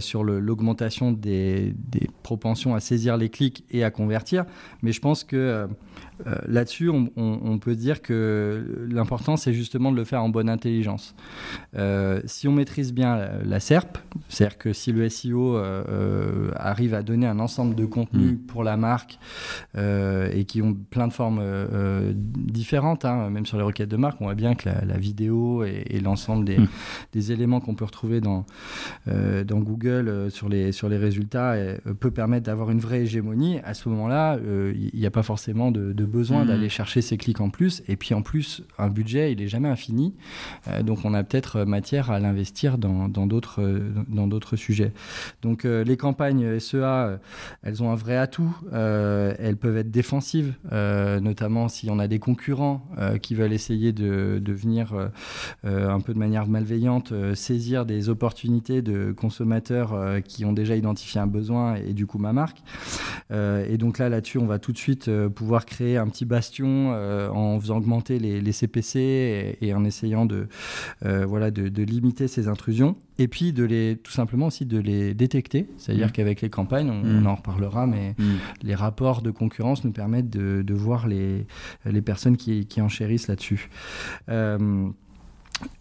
[0.00, 4.46] sur l'augmentation des, des, propensions à saisir les clics et à convertir.
[4.82, 5.68] Mais je pense que
[6.26, 11.14] euh, là-dessus, on, peut dire que l'important, c'est justement de le faire en bonne intelligence.
[11.76, 17.02] Euh, si on maîtrise bien la, SERP, c'est-à-dire que si le SEO euh, arrive à
[17.02, 18.46] donner un ensemble de contenus mm.
[18.46, 19.18] pour la marque
[19.76, 21.42] et qui ont plein de formes
[22.14, 26.00] différentes, hein, même sur les requêtes de marque, on voit bien que la, vidéo et,
[26.00, 26.68] l'ensemble des, mm.
[27.12, 28.44] des, éléments qu'on peut retrouver dans,
[29.06, 31.54] dans Google sur, les, sur les résultats
[32.00, 33.58] peut permettre d'avoir une vraie hégémonie.
[33.64, 36.48] À ce moment-là, il n'y a pas forcément de besoin mmh.
[36.48, 37.82] d'aller chercher ces clics en plus.
[37.86, 40.14] Et puis en plus, un budget, il est jamais infini.
[40.68, 43.62] Euh, donc on a peut-être matière à l'investir dans d'autres
[44.08, 44.92] dans d'autres sujets.
[45.42, 47.18] Donc euh, les campagnes SEA,
[47.62, 48.56] elles ont un vrai atout.
[48.72, 52.86] Euh, elles peuvent être défensives, notamment si on a des concurrents
[53.22, 54.94] qui veulent essayer de, de venir
[55.64, 61.26] un peu de manière malveillante saisir des opportunités de consommateurs qui ont déjà identifié un
[61.26, 62.62] besoin et du coup ma marque.
[63.30, 67.28] et donc là, là-dessus, on va tout de suite pouvoir créer un petit bastion euh,
[67.30, 70.48] en faisant augmenter les, CPC et, en essayant de,
[71.04, 72.96] euh, voilà, de, limiter ces intrusions.
[73.18, 75.66] Et puis de les, tout simplement aussi de les détecter.
[75.76, 76.12] C'est-à-dire mmh.
[76.12, 77.26] qu'avec les campagnes, on, mmh.
[77.26, 78.24] en reparlera, mais mmh.
[78.62, 81.46] les rapports de concurrence nous permettent de, de voir les,
[81.84, 83.70] les personnes qui, qui enchérissent là-dessus.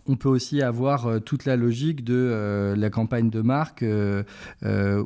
[0.07, 4.23] On peut aussi avoir euh, toute la logique de euh, la campagne de marque euh,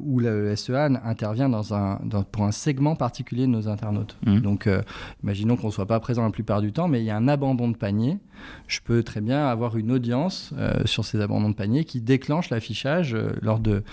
[0.02, 2.00] où le SEA intervient dans un,
[2.32, 4.18] pour un segment particulier de nos internautes.
[4.26, 4.40] Mmh.
[4.40, 4.70] Donc,
[5.24, 7.28] imaginons qu'on ne soit pas présent la plupart du temps, mais il y a un
[7.28, 8.18] abandon de panier.
[8.68, 10.54] Je peux très bien avoir une audience
[10.86, 13.84] sur ces abandons de panier qui déclenche l'affichage lors de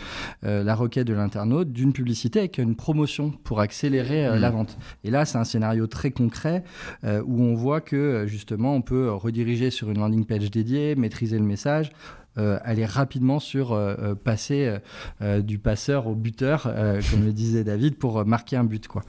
[0.42, 4.40] la requête de l'internaute d'une publicité avec une promotion pour accélérer mmh.
[4.40, 4.78] la vente.
[5.04, 6.64] Et là, c'est un scénario très concret
[7.04, 11.44] où on voit que justement, on peut rediriger sur une landing page dédiée maîtriser le
[11.44, 11.92] message,
[12.38, 14.72] euh, aller rapidement sur euh, euh, passer
[15.40, 16.62] du passeur au buteur,
[17.10, 18.86] comme le disait David, pour marquer un but.
[18.88, 19.02] Quoi.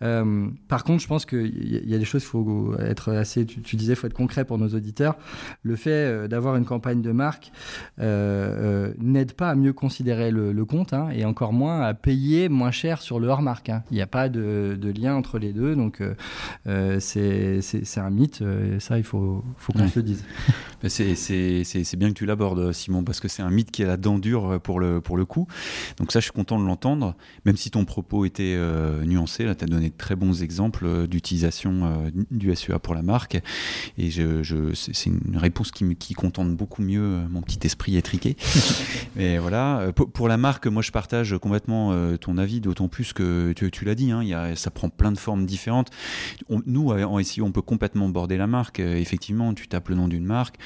[0.00, 3.92] par contre, je pense qu'il y, a des choses, il faut être assez, tu, disais,
[3.92, 5.16] il faut être concret pour nos auditeurs.
[5.62, 7.52] Le fait d'avoir une campagne de marque
[7.98, 13.02] n'aide pas à mieux considérer le, compte hein, et encore moins à payer moins cher
[13.02, 13.68] sur le hors-marque.
[13.68, 13.82] Hein.
[13.90, 16.02] Il n'y a pas de, lien entre les deux, donc
[16.98, 17.60] c'est
[17.96, 18.42] un mythe,
[18.78, 20.24] ça il faut, faut qu'on se le dise.
[20.88, 24.18] C'est bien que tu l'abordes Simon, parce que c'est un mythe qui a la dent
[24.18, 25.46] dure pour le, pour le coup.
[25.98, 29.44] Donc ça, je suis content de l'entendre, même si ton propos était euh, nuancé.
[29.44, 33.02] Là, tu as donné de très bons exemples euh, d'utilisation euh, du SEA pour la
[33.02, 33.40] marque.
[33.98, 38.36] Et je, je c'est une réponse qui, qui contente beaucoup mieux mon petit esprit étriqué.
[39.16, 43.70] Mais voilà, pour, la marque, moi, je partage complètement ton avis, d'autant plus que tu,
[43.70, 45.90] tu l'as dit, hein, y a, ça prend plein de formes différentes.
[46.66, 48.80] nous, en SEO, on peut complètement border la marque.
[48.80, 50.56] effectivement, tu tapes le nom d'une marque,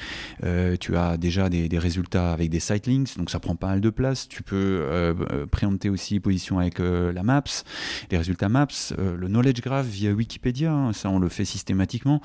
[0.79, 3.81] tu as déjà des, des résultats avec des site links, donc ça prend pas mal
[3.81, 4.27] de place.
[4.27, 7.63] Tu peux euh, euh préempter aussi position avec euh, la Maps,
[8.11, 8.67] les résultats Maps,
[8.99, 12.21] euh, le knowledge graph via Wikipédia, hein, ça on le fait systématiquement.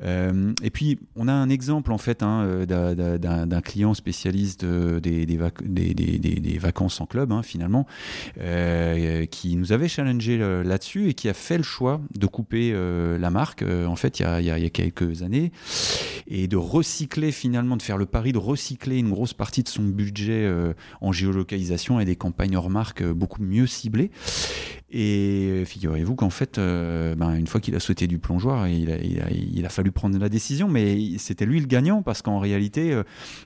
[0.00, 7.00] et puis on a un exemple en fait hein, d'un client spécialiste des, des, vacances
[7.00, 7.86] en club hein, finalement,
[9.30, 12.72] qui nous avait challengé là-dessus et qui a fait le choix de couper
[13.18, 15.50] la marque en fait il y a quelques années
[16.26, 19.82] et de recycler finalement, de faire le pari de recycler une grosse partie de son
[19.82, 24.10] budget euh, en géolocalisation et des campagnes hors marque euh, beaucoup mieux ciblées.
[24.96, 28.96] Et figurez-vous qu'en fait, euh, ben, une fois qu'il a sauté du plongeoir, il a,
[29.00, 33.02] il, a, fallu prendre la décision, mais c'était lui le gagnant parce qu'en réalité,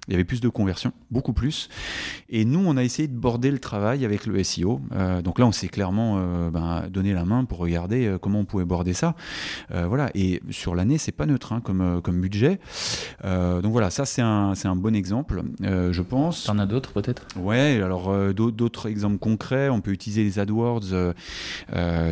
[0.07, 1.71] il y avait plus de conversion, beaucoup plus.
[2.29, 4.81] Et nous, on a essayé de border le travail avec le SEO.
[5.25, 8.93] donc là, on s'est clairement ben, donné la main pour regarder comment on pouvait border
[8.93, 9.15] ça.
[9.71, 10.11] voilà.
[10.15, 12.61] Et sur l'année, c'est pas neutre hein, comme, comme budget.
[13.25, 15.43] donc voilà, ça c'est un, un bon exemple.
[15.65, 16.45] Euh, je pense.
[16.45, 17.27] T'en as d'autres peut-être?
[17.37, 21.13] Ouais, alors euh, d'autres exemples concrets, on peut utiliser les AdWords euh,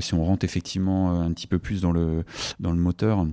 [0.01, 2.25] si on rentre effectivement un petit peu plus dans le,
[2.61, 3.27] dans le moteur.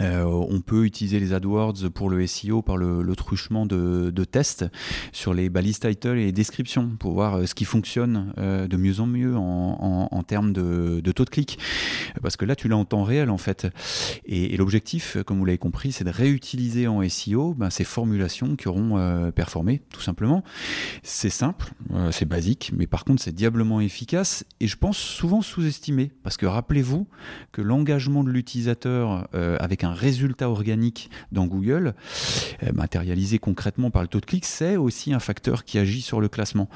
[0.00, 4.66] Euh, on peut utiliser les AdWords pour le SEO par le, truchement de, tests
[5.12, 8.76] sur les balises title et les descriptions pour voir euh, ce qui fonctionne euh, de
[8.76, 11.58] mieux en mieux en, termes de, taux de clic.
[12.22, 13.66] Parce que là, tu l'as en temps réel en fait.
[14.26, 18.68] Et, l'objectif, comme vous l'avez compris, c'est de réutiliser en SEO ben, ces formulations qui
[18.68, 20.42] auront performé, tout simplement.
[21.02, 21.72] C'est simple,
[22.10, 26.10] c'est basique, mais par contre, c'est diablement efficace et je pense souvent sous-estimé.
[26.22, 27.06] Parce que rappelez-vous
[27.52, 31.94] que l'engagement de l'utilisateur avec un un résultat organique dans Google,
[32.72, 36.28] matérialisé concrètement par le taux de clic, c'est aussi un facteur qui agit sur le
[36.28, 36.68] classement.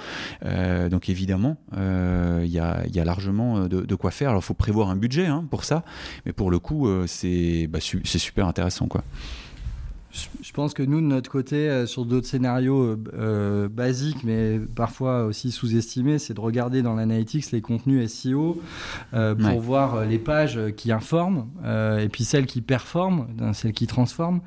[0.90, 4.30] donc évidemment, il y a, largement de, quoi faire.
[4.30, 5.84] Alors il faut prévoir un budget hein, pour ça,
[6.26, 8.86] mais pour le coup, c'est bah, super intéressant.
[8.86, 9.04] quoi.
[10.12, 14.60] Je pense que nous, de notre côté, euh, sur d'autres scénarios euh, euh, basiques, mais
[14.74, 18.60] parfois aussi sous-estimés, c'est de regarder dans l'analytics les contenus SEO
[19.12, 24.40] pour voir les pages qui informent et puis celles qui performent, celles qui transforment,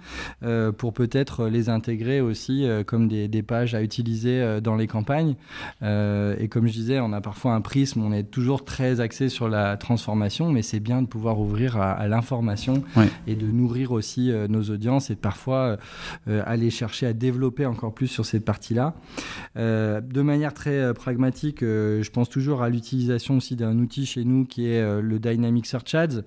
[0.78, 5.36] pour peut-être les intégrer aussi comme des, pages à utiliser dans les campagnes.
[5.82, 9.50] et comme je disais, on a parfois un prisme, on est toujours très axé sur
[9.50, 12.84] la transformation, mais c'est bien de pouvoir ouvrir à, l'information
[13.28, 15.78] et de nourrir aussi nos audiences et parfois euh,
[16.28, 18.96] euh, aller chercher à développer encore plus sur cette partie-là.
[19.58, 24.46] Euh, de manière très pragmatique, je pense toujours à l'utilisation aussi d'un outil chez nous
[24.46, 26.24] qui est le Dynamic Search Ads.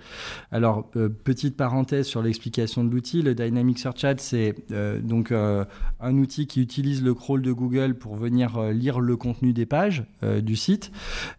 [0.52, 0.90] Alors,
[1.24, 4.54] petite parenthèse sur l'explication de l'outil, le Dynamic Search Ads, c'est
[5.02, 9.66] donc un outil qui utilise le crawl de Google pour venir lire le contenu des
[9.66, 10.90] pages du site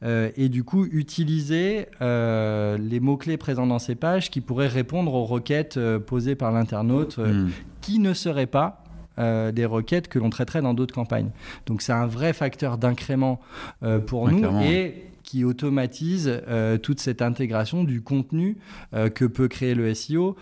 [0.03, 5.79] et du coup utiliser les mots-clés présents dans ces pages qui pourraient répondre aux requêtes
[6.05, 7.49] posées par l'internaute hmm
[7.81, 8.83] qui ne seraient pas
[9.19, 11.31] euh, des requêtes que l'on traiterait dans d'autres campagnes.
[11.65, 13.41] Donc c'est un vrai facteur d'incrément
[13.83, 18.57] euh, pour nous et qui automatise euh, toute cette intégration du contenu
[18.95, 20.35] euh, que peut créer le SEO,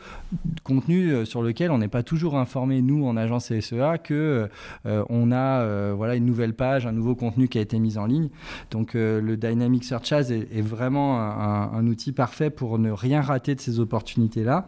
[0.64, 4.48] contenu euh, sur lequel on n'est pas toujours informé, nous, en agence SEA, que
[4.86, 8.30] on a voilà, une nouvelle page, un nouveau contenu qui a été mis en ligne.
[8.72, 13.60] Donc le Dynamic Search Ads est, vraiment un, outil parfait pour ne rien rater de
[13.60, 14.68] ces opportunités-là.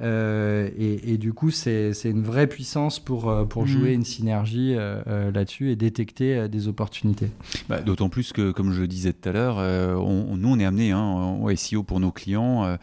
[0.00, 3.66] Et, du coup, c'est une vraie puissance pour, pour mmh.
[3.66, 7.30] jouer une synergie là-dessus et détecter des opportunités.
[7.68, 10.64] Bah, d'autant plus que, comme je le disais tout à l'heure, euh, nous, on est
[10.64, 12.76] amené hein, au SEO pour nos clients euh,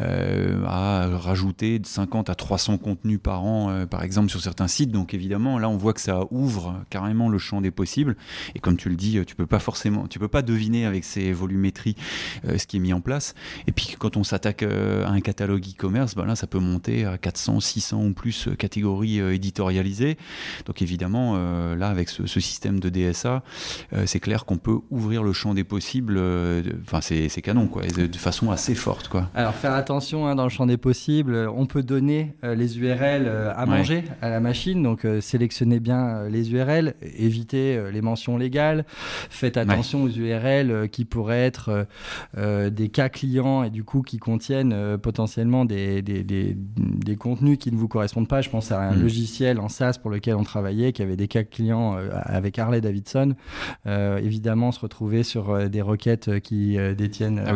[0.00, 4.90] euh, à rajouter de 50 à 300 contenus par an, par exemple, sur certains sites.
[4.90, 8.16] Donc, évidemment, là, on voit que ça ouvre carrément le champ des possibles.
[8.54, 11.32] Et comme tu le dis, tu peux pas forcément, tu peux pas deviner avec ces
[11.32, 11.96] volumétries
[12.44, 13.34] ce qui est mis en place.
[13.66, 17.18] Et puis, quand on s'attaque à un catalogue e-commerce, ben là, ça peut monter à
[17.18, 20.16] 400, 600 ou plus catégories éditorialisées.
[20.66, 21.36] Donc, évidemment,
[21.74, 23.42] là, avec ce, système de DSA,
[24.04, 28.16] c'est clair qu'on peut ouvrir le champ des possibles euh, enfin c'est canon quoi, de,
[28.16, 29.28] façon assez forte quoi.
[29.34, 33.24] Alors faire attention hein, dans le champ des possibles, on peut donner euh, les URL
[33.26, 38.84] euh, à manger à la machine, donc sélectionnez bien les URL, évitez les mentions légales,
[39.30, 41.86] faites attention aux URL qui pourraient être
[42.36, 47.76] des cas clients et du coup qui contiennent potentiellement des, des, des, contenus qui ne
[47.76, 48.40] vous correspondent pas.
[48.40, 49.02] Je pense à un mm.
[49.02, 53.34] logiciel en SaaS pour lequel on travaillait qui avait des cas clients avec Harley Davidson.
[53.86, 57.52] évidemment, se retrouver sur des requêtes euh, qui euh, détiennent ah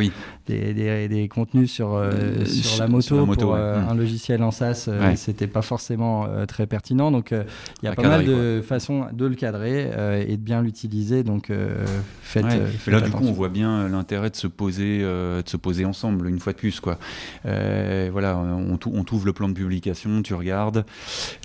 [0.47, 5.63] des, des, contenus sur, euh, sur, la moto, pour un logiciel en SaaS, c'était pas
[5.63, 7.11] forcément très pertinent.
[7.11, 9.91] Donc il y a pas mal de façons de le cadrer
[10.27, 11.23] et de bien l'utiliser.
[11.23, 11.53] Donc
[12.23, 12.45] faites,
[12.87, 16.41] là, du coup, on voit bien l'intérêt de se poser, de se poser ensemble une
[16.41, 16.99] fois de plus, quoi.
[17.45, 20.85] voilà, on, on t'ouvre le plan de publication, tu regardes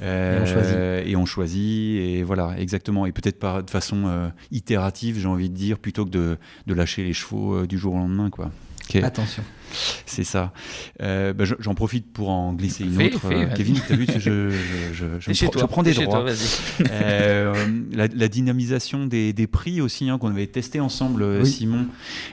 [0.02, 0.78] et on choisit.
[1.06, 3.06] Et on choisit et voilà, exactement.
[3.06, 7.56] Et peut-être de façon itérative, j'ai envie de dire, plutôt que de, de les chevaux
[7.56, 8.30] euh, du jour au lendemain.
[8.30, 8.52] Quoi.
[9.04, 9.44] Attention.
[10.06, 10.52] C'est ça.
[11.02, 13.22] Euh, bah, J'en profite pour en glisser une autre.
[13.26, 16.24] Euh, Kevin, tu as vu, je, je, je, je, prends des droits.
[16.24, 16.34] Toi,
[16.92, 17.54] euh,
[17.92, 21.88] la, la, dynamisation des, des prix aussi, hein, qu'on avait testé ensemble, Simon.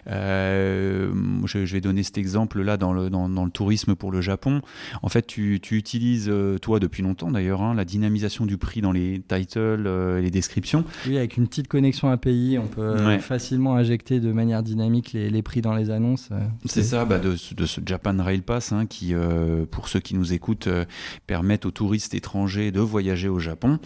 [0.09, 1.13] Euh,
[1.45, 4.63] je, vais donner cet exemple-là dans le, dans, dans, le tourisme pour le Japon.
[5.03, 8.93] En fait, tu, tu utilises, toi, depuis longtemps d'ailleurs, hein, la dynamisation du prix dans
[8.93, 10.85] les titles, les descriptions.
[11.07, 15.43] Oui, avec une petite connexion API, on peut facilement injecter de manière dynamique les, les
[15.43, 16.31] prix dans les annonces.
[16.65, 20.15] C'est ça, bah, de, de, ce Japan Rail Pass hein, qui, euh, pour ceux qui
[20.15, 20.85] nous écoutent, euh,
[21.27, 23.79] permettent aux touristes étrangers de voyager au Japon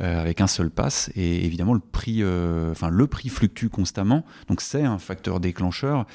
[0.00, 1.10] euh, avec un seul pass.
[1.14, 2.22] Et évidemment, le prix,
[2.70, 6.06] enfin le prix fluctue constamment, donc c'est un facteur déclencheur.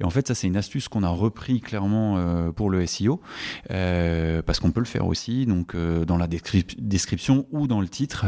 [0.00, 3.20] Et en fait, ça c'est une astuce qu'on a repris clairement pour le SEO
[3.68, 5.46] parce qu'on peut le faire aussi.
[5.46, 8.26] Donc dans la description ou dans le titre,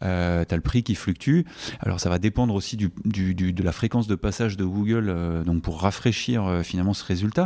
[0.00, 1.42] tu as le prix qui fluctue.
[1.80, 5.62] Alors ça va dépendre aussi du, du, de la fréquence de passage de Google, donc
[5.62, 7.41] pour rafraîchir finalement ce résultat.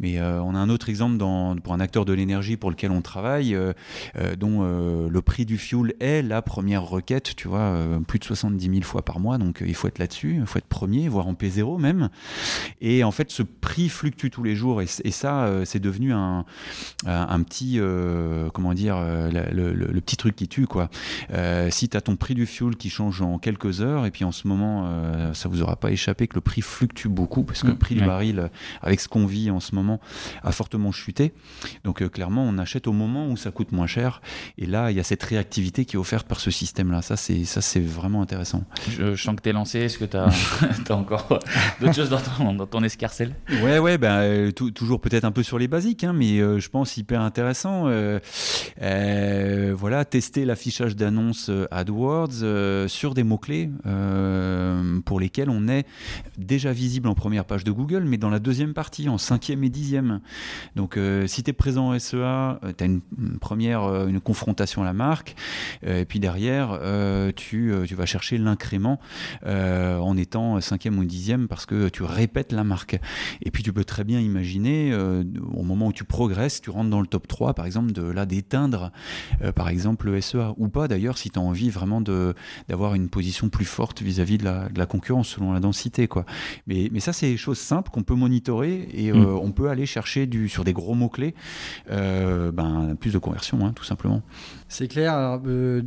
[0.00, 2.90] Mais euh, on a un autre exemple dans, pour un acteur de l'énergie pour lequel
[2.90, 3.72] on travaille, euh,
[4.16, 8.70] euh, dont le prix du fuel est la première requête, tu vois, plus de 70
[8.70, 9.38] 000 fois par mois.
[9.38, 12.08] Donc il faut être là-dessus, il faut être premier, voire en P0 même.
[12.80, 14.82] Et en fait, ce prix fluctue tous les jours.
[14.82, 16.44] Et, ça, c'est devenu un,
[17.06, 17.80] un, petit,
[18.52, 20.90] comment dire, le, petit truc qui tue, quoi.
[21.70, 24.32] si tu as ton prix du fuel qui change en quelques heures, et puis en
[24.32, 27.74] ce moment, ça vous aura pas échappé que le prix fluctue beaucoup, parce que le
[27.74, 27.78] mmh.
[27.78, 28.50] prix du baril,
[28.82, 30.00] avec ce qu'on vit en ce moment
[30.42, 31.32] a fortement chuté.
[31.84, 34.20] Donc clairement, on achète au moment où ça coûte moins cher.
[34.56, 37.02] Et là, il y a cette réactivité qui est offerte par ce système-là.
[37.02, 38.64] Ça, c'est ça, c'est vraiment intéressant.
[38.90, 39.80] Je, sens que tu es lancé.
[39.80, 40.28] Est-ce que tu as,
[40.88, 41.38] as, encore
[41.80, 43.34] d'autres choses dans ton, dans ton escarcelle?
[43.62, 47.20] Ouais, ouais, ben, toujours peut-être un peu sur les basiques, hein, mais je pense hyper
[47.20, 47.84] intéressant.
[48.78, 53.70] voilà, tester l'affichage d'annonces AdWords sur des mots-clés
[55.04, 55.86] pour lesquels on est
[56.36, 59.68] déjà visible en première page de Google, mais dans la deuxième partie, en cinquième et
[59.68, 60.20] dixième.
[60.76, 63.00] Donc, euh, si tu es présent en SEA, tu as une,
[63.40, 65.36] première euh, une confrontation à la marque,
[65.86, 66.78] euh, et puis derrière,
[67.36, 69.00] tu, tu, vas chercher l'incrément
[69.44, 72.98] en étant cinquième ou dixième parce que tu répètes la marque.
[73.42, 77.00] Et puis, tu peux très bien imaginer, au moment où tu progresses, tu rentres dans
[77.00, 78.92] le top 3, par exemple, de là d'éteindre,
[79.54, 83.48] par exemple, le SEA, ou pas d'ailleurs, si tu as envie vraiment d'avoir une position
[83.48, 86.08] plus forte vis-à-vis de, la, de la concurrence selon la densité.
[86.08, 86.24] Quoi.
[86.66, 89.40] Mais, mais ça, c'est des choses simples qu'on peut monitorer et euh, mm.
[89.42, 91.34] on peut aller chercher du, sur des gros mots-clés
[91.90, 94.22] euh, ben, plus de conversion, hein, tout simplement.
[94.70, 95.40] C'est clair.
[95.46, 95.82] Euh,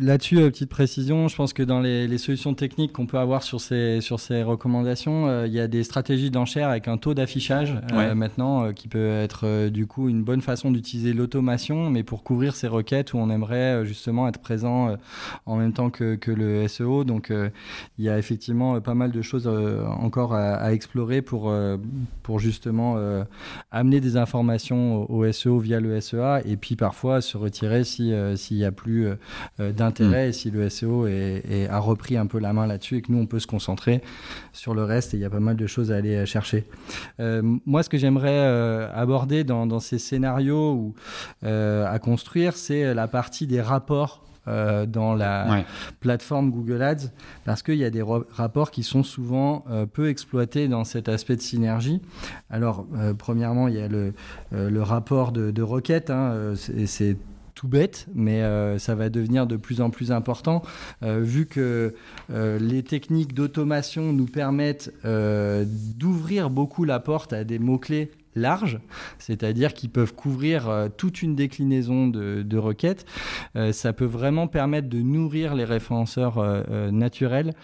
[0.00, 3.60] là-dessus, euh, petite précision, je pense que dans les, solutions techniques qu'on peut avoir sur
[3.60, 7.76] ces, sur ces recommandations, euh, il y a des stratégies d'enchère avec un taux d'affichage
[8.14, 12.68] maintenant qui peut être du coup une bonne façon d'utiliser l'automation, mais pour couvrir ces
[12.68, 14.96] requêtes où on aimerait justement être présent
[15.46, 17.04] en même temps que, que le SEO.
[17.04, 17.32] Donc
[17.98, 21.52] il y a effectivement pas mal de choses encore à, explorer pour,
[22.22, 22.98] pour justement
[23.70, 28.56] amener des informations au, SEO via le SEA et puis parfois se retirer euh, s'il
[28.56, 29.14] n'y a plus euh,
[29.60, 33.12] euh, d'intérêt et si le SEO a repris un peu la main là-dessus et que
[33.12, 34.02] nous, on peut se concentrer
[34.52, 36.66] sur le reste et il y a pas mal de choses à aller chercher.
[37.18, 40.94] moi, ce que j'aimerais aborder dans, ces scénarios
[41.42, 45.64] à construire, c'est la partie des rapports dans la
[46.00, 47.10] plateforme Google Ads
[47.44, 51.42] parce qu'il y a des rapports qui sont souvent peu exploités dans cet aspect de
[51.42, 52.00] synergie.
[52.50, 52.86] Alors,
[53.18, 54.12] premièrement, il y a le,
[54.50, 56.10] le rapport de, de requête.
[56.10, 56.54] Hein,
[56.86, 57.16] c'est
[57.60, 60.62] tout bête, mais euh, ça va devenir de plus en plus important,
[61.02, 61.94] euh, vu que
[62.32, 68.78] euh, les techniques d'automation nous permettent d'ouvrir beaucoup la porte à des mots-clés large,
[69.18, 73.06] c'est-à-dire qu'ils peuvent couvrir euh, toute une déclinaison de, requêtes.
[73.56, 77.54] Euh, ça peut vraiment permettre de nourrir les référenceurs euh, naturels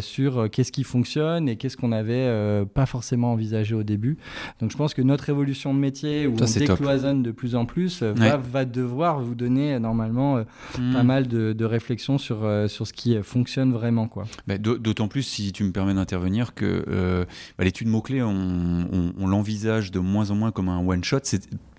[0.00, 4.16] sur qu'est-ce qui fonctionne et qu'est-ce qu'on n'avait pas forcément envisagé au début.
[4.60, 8.02] Donc je pense que notre évolution de métier, où on décloisonne de plus en plus,
[8.02, 10.44] va, devoir vous donner normalement
[10.78, 10.92] hmm.
[10.92, 14.08] pas mal de, réflexions sur, sur ce qui fonctionne vraiment.
[14.08, 14.24] Quoi.
[14.46, 17.26] Bah, d'autant plus, si tu me permets d'intervenir, que
[17.58, 21.20] bah, l'étude mots-clés, on l'envisage de moins en moins comme un one-shot.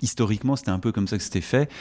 [0.02, 1.72] Historiquement, c'était un peu comme ça que c'était fait.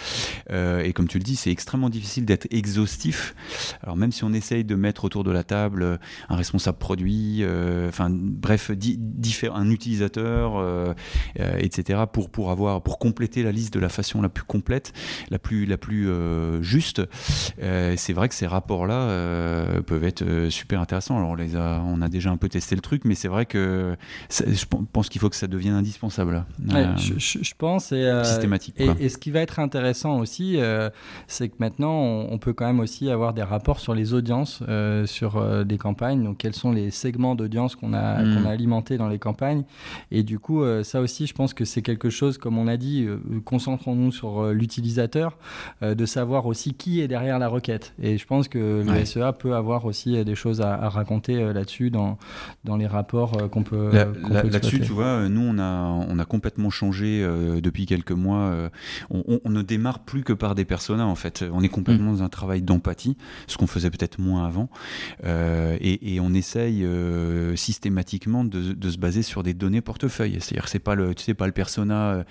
[0.51, 3.35] Euh, et comme tu le dis, c'est extrêmement difficile d'être exhaustif.
[3.83, 5.97] Alors même si on essaye de mettre autour de la table euh,
[6.29, 8.71] un responsable produit, euh, enfin bref,
[9.53, 10.95] un utilisateur,
[11.37, 14.93] etc., pour, pour, avoir, pour compléter la liste de la façon la plus complète,
[15.31, 16.09] la plus, la plus
[16.63, 17.03] juste,
[17.59, 21.17] c'est vrai que ces rapports-là peuvent être super intéressants.
[21.17, 23.47] Alors on, les a, on a déjà un peu testé le truc, mais c'est vrai
[23.47, 23.97] que
[24.31, 27.93] je pense qu'il faut que ça devienne indispensable euh, je, pense.
[27.93, 28.75] Et, euh, systématique.
[28.79, 30.91] Et, ce qui va être intéressant aussi, euh,
[31.27, 34.63] c'est que maintenant, on, peut quand même aussi avoir des rapports sur les audiences
[35.07, 36.25] sur des campagnes.
[36.25, 39.65] Donc, quels sont les segments d'audience qu'on a, a alimentés dans les campagnes.
[40.11, 43.07] Et du coup, ça aussi, je pense que c'est quelque chose, comme on a dit,
[43.45, 45.39] concentrons-nous sur l'utilisateur,
[45.83, 47.95] de savoir aussi qui est derrière la requête.
[48.03, 52.19] Et je pense que le SEA peut avoir aussi des choses à, raconter là-dessus dans,
[52.65, 53.91] dans les rapports qu'on peut.
[54.29, 58.51] Là-dessus, tu vois, nous, on a on a complètement changé euh, depuis quelques mois.
[58.51, 58.69] Euh,
[59.11, 61.45] on, ne démarre plus que par des personas en fait.
[61.53, 62.17] On est complètement mm.
[62.17, 64.69] dans un travail d'empathie, ce qu'on faisait peut-être moins avant,
[65.25, 66.87] euh, et, on essaye
[67.57, 70.39] systématiquement de, se baser sur des données portefeuille.
[70.41, 72.25] C'est-à-dire c'est pas le, tu sais pas le persona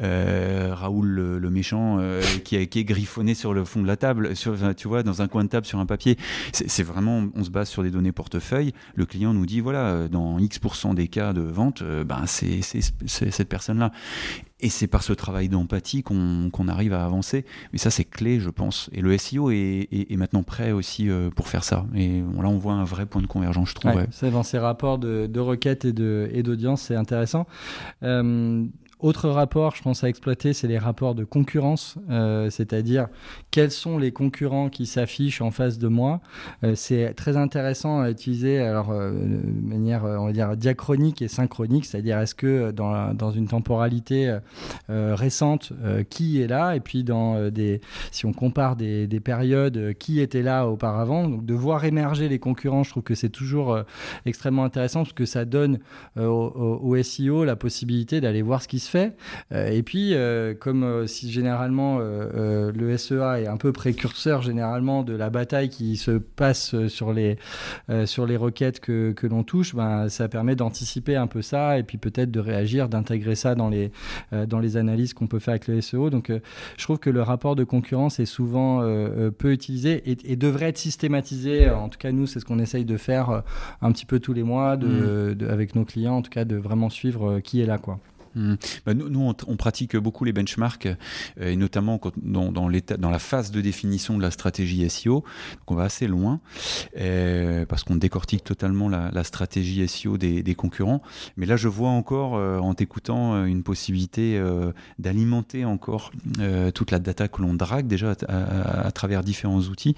[0.00, 2.00] Raoul le, méchant
[2.44, 5.28] qui, est, qui griffonné sur le fond de la table, sur, tu vois, dans un
[5.28, 6.16] coin de table sur un papier.
[6.52, 8.72] C'est vraiment, on se base sur des données portefeuille.
[8.94, 12.62] Le client nous dit voilà, dans X% des cas de vente, ben c'est
[13.14, 13.92] cette personne-là.
[14.60, 17.44] Et c'est par ce travail d'empathie qu'on arrive à avancer.
[17.72, 18.88] Mais ça, c'est clé, je pense.
[18.92, 21.84] Et le SEO est, maintenant prêt aussi euh, pour faire ça.
[21.94, 24.06] Et là, on voit un vrai point de convergence, je trouve.
[24.10, 25.92] C'est dans ces rapports de, requêtes et
[26.42, 27.46] d'audience, c'est intéressant.
[28.02, 28.64] Euh,
[29.04, 33.08] autre rapport, je pense à exploiter, c'est les rapports de concurrence, euh, c'est-à-dire
[33.50, 36.22] quels sont les concurrents qui s'affichent en face de moi.
[36.62, 41.28] Euh, c'est très intéressant à utiliser alors euh, de manière, on va dire, diachronique et
[41.28, 44.38] synchronique, c'est-à-dire est-ce que dans, dans une temporalité
[44.88, 45.72] récente,
[46.08, 50.42] qui est là, et puis dans des, si on compare des, des, périodes, qui était
[50.42, 51.28] là auparavant.
[51.28, 53.78] Donc de voir émerger les concurrents, je trouve que c'est toujours
[54.24, 55.78] extrêmement intéressant parce que ça donne
[56.16, 60.54] au, au SEO la possibilité d'aller voir ce qui se fait euh, et puis, euh,
[60.54, 65.96] comme euh, si généralement le SEA est un peu précurseur généralement de la bataille qui
[65.96, 67.38] se passe sur les,
[68.06, 71.82] sur les requêtes que, que l'on touche, ben, ça permet d'anticiper un peu ça et
[71.82, 73.90] puis peut-être de réagir, d'intégrer ça dans les,
[74.46, 76.10] dans les analyses qu'on peut faire avec le SEO.
[76.10, 76.30] Donc,
[76.76, 78.80] je trouve que le rapport de concurrence est souvent
[79.38, 81.70] peu utilisé et, devrait être systématisé.
[81.70, 83.42] En tout cas, nous, c'est ce qu'on essaye de faire
[83.80, 85.50] un petit peu tous les mois de, mmh.
[85.50, 87.78] avec nos clients, en tout cas, de vraiment suivre qui est là.
[87.78, 87.98] Quoi.
[88.34, 88.54] Hmm.
[88.84, 94.16] Bah, nous, on, pratique beaucoup les benchmarks, euh, et notamment dans, la phase de définition
[94.16, 95.24] de la stratégie SEO.
[95.66, 96.40] On va assez loin,
[96.98, 101.02] euh, parce qu'on décortique totalement la, stratégie SEO des, concurrents.
[101.36, 104.40] Mais là, je vois encore, euh, en t'écoutant, une possibilité
[104.98, 106.12] d'alimenter encore
[106.74, 109.94] toute la data que l'on drague déjà à, travers différents outils.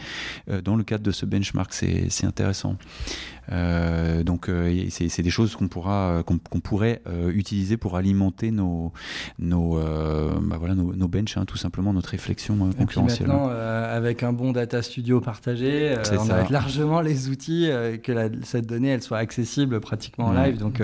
[0.64, 2.76] dans le cadre de ce benchmark, c'est intéressant.
[3.52, 8.92] Euh, donc euh, c'est des choses qu'on pourra qu'on pourrait euh, utiliser pour alimenter nos
[9.38, 13.28] nos bah voilà nos, nos benches hein, tout simplement notre réflexion concurrentielle.
[13.28, 17.68] maintenant avec un bon data studio partagé, on a largement les outils
[18.02, 20.58] que la, cette donnée elle soit accessible pratiquement en live.
[20.58, 20.82] Donc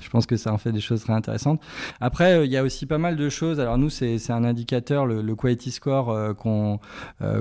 [0.00, 1.60] je pense que ça en fait des choses très intéressantes.
[2.00, 3.60] Après il y a aussi pas mal de choses.
[3.60, 6.78] Alors nous c'est un indicateur le, le quality score qu'on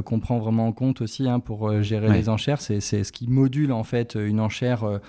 [0.05, 2.61] qu'on prend vraiment en compte aussi hein, pour gérer les enchères.
[2.61, 4.99] C'est ce qui module en fait une enchère euh,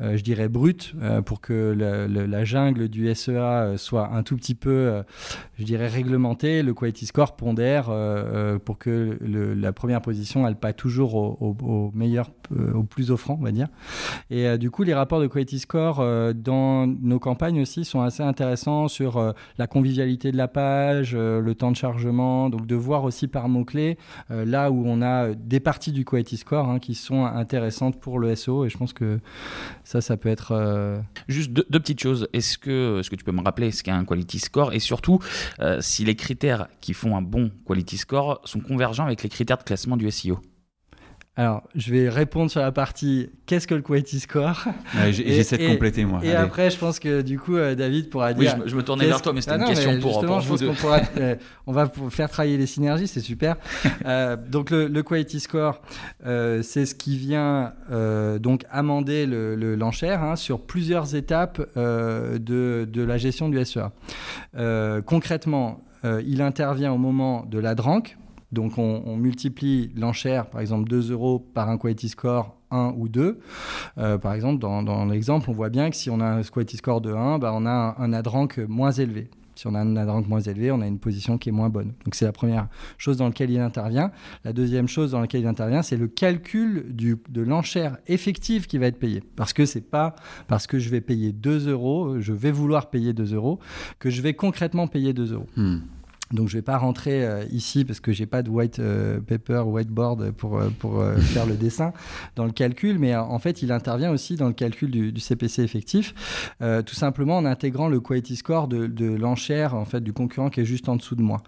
[0.00, 4.54] euh, je dirais, brute, euh, pour que la jungle du SEA soit un tout petit
[4.54, 5.02] peu,
[5.58, 6.62] je dirais, réglementée.
[6.62, 7.86] Le quality score pondère
[8.64, 12.30] pour que la première position, elle pas toujours au, meilleur,
[12.74, 13.68] au plus offrant, on va dire.
[14.30, 18.88] Et du coup, les rapports de quality score dans nos campagnes aussi sont assez intéressants
[18.88, 23.48] sur la convivialité de la page, le temps de chargement, donc de voir aussi par
[23.48, 23.98] mots-clés
[24.30, 28.34] là où on a des parties du quality score hein, qui sont intéressantes pour le
[28.34, 29.20] SEO et je pense que
[29.84, 30.52] ça, ça peut être.
[30.52, 32.28] Euh, Juste deux, petites choses.
[32.32, 34.72] Est-ce que, est-ce que tu peux me rappeler ce qu'est un quality score?
[34.72, 35.18] Et surtout
[35.60, 39.58] euh, si les critères qui font un bon quality score sont convergents avec les critères
[39.58, 40.40] de classement du SEO
[41.38, 44.64] alors, je vais répondre sur la partie qu'est-ce que le quality score
[45.10, 46.20] J'essaie de compléter, moi.
[46.24, 48.56] Et après, je pense que du coup, euh, David pourra dire.
[48.58, 50.70] Oui, je, me tournais vers toi, mais c'était ah une question pour, pour vous deux.
[51.18, 51.34] Euh,
[51.66, 53.56] on va faire travailler les synergies, c'est super.
[54.06, 55.82] euh, donc, le, le, quality score,
[56.24, 62.88] euh, c'est ce qui vient euh, donc amender l'enchère le, hein, sur plusieurs étapes de,
[62.90, 63.90] de, la gestion du SEA.
[65.04, 68.16] concrètement, il intervient au moment de la DRANC,
[68.52, 73.40] donc on, multiplie l'enchère, par exemple 2 euros par un quality score 1 ou 2.
[73.98, 77.00] Euh, par exemple, dans, l'exemple, on voit bien que si on a un quality score
[77.00, 79.30] de 1, bah, on a un, adrank moins élevé.
[79.56, 81.94] Si on a un adrank moins élevé, on a une position qui est moins bonne.
[82.04, 82.68] Donc c'est la première
[82.98, 84.12] chose dans laquelle il intervient.
[84.44, 88.76] La deuxième chose dans laquelle il intervient, c'est le calcul du, de l'enchère effective qui
[88.76, 89.22] va être payée.
[89.34, 90.14] Parce que c'est pas
[90.46, 93.58] parce que je vais payer 2 euros, je vais vouloir payer 2 euros,
[93.98, 95.46] que je vais concrètement payer 2 euros.
[95.56, 95.78] Hmm.
[96.32, 99.20] Donc je ne vais pas rentrer euh, ici parce que j'ai pas de white euh,
[99.20, 101.92] paper, whiteboard pour, euh, pour faire le dessin
[102.34, 106.14] dans le calcul, mais en fait il intervient aussi dans le calcul du, CPC effectif,
[106.60, 110.60] tout simplement en intégrant le quality score de, de l'enchère en fait du concurrent qui
[110.60, 111.42] est juste en dessous de moi.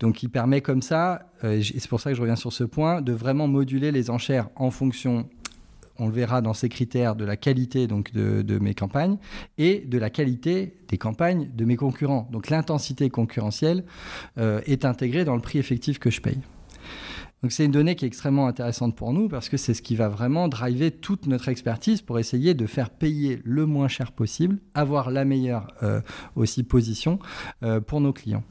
[0.00, 3.02] Donc il permet comme ça, et c'est pour ça que je reviens sur ce point,
[3.02, 5.28] de vraiment moduler les enchères en fonction
[5.98, 9.18] on le verra dans ces critères de la qualité donc de, mes campagnes
[9.58, 12.28] et de la qualité des campagnes de mes concurrents.
[12.30, 13.84] Donc l'intensité concurrentielle
[14.38, 16.40] euh, est intégrée dans le prix effectif que je paye.
[17.44, 19.96] Donc c'est une donnée qui est extrêmement intéressante pour nous parce que c'est ce qui
[19.96, 24.60] va vraiment driver toute notre expertise pour essayer de faire payer le moins cher possible,
[24.72, 26.00] avoir la meilleure euh,
[26.36, 27.18] aussi position
[27.62, 28.44] euh, pour nos clients.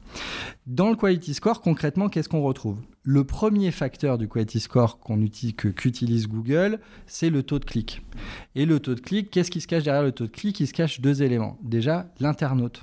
[0.68, 2.78] Dans le quality score, concrètement, qu'est-ce qu'on retrouve?
[3.06, 8.00] Le premier facteur du quality score qu'on utilise, qu'utilise Google, c'est le taux de clic.
[8.54, 10.58] Et le taux de clic, qu'est-ce qui se cache derrière le taux de clic?
[10.60, 11.58] Il se cache deux éléments.
[11.62, 12.82] Déjà, l'internaute.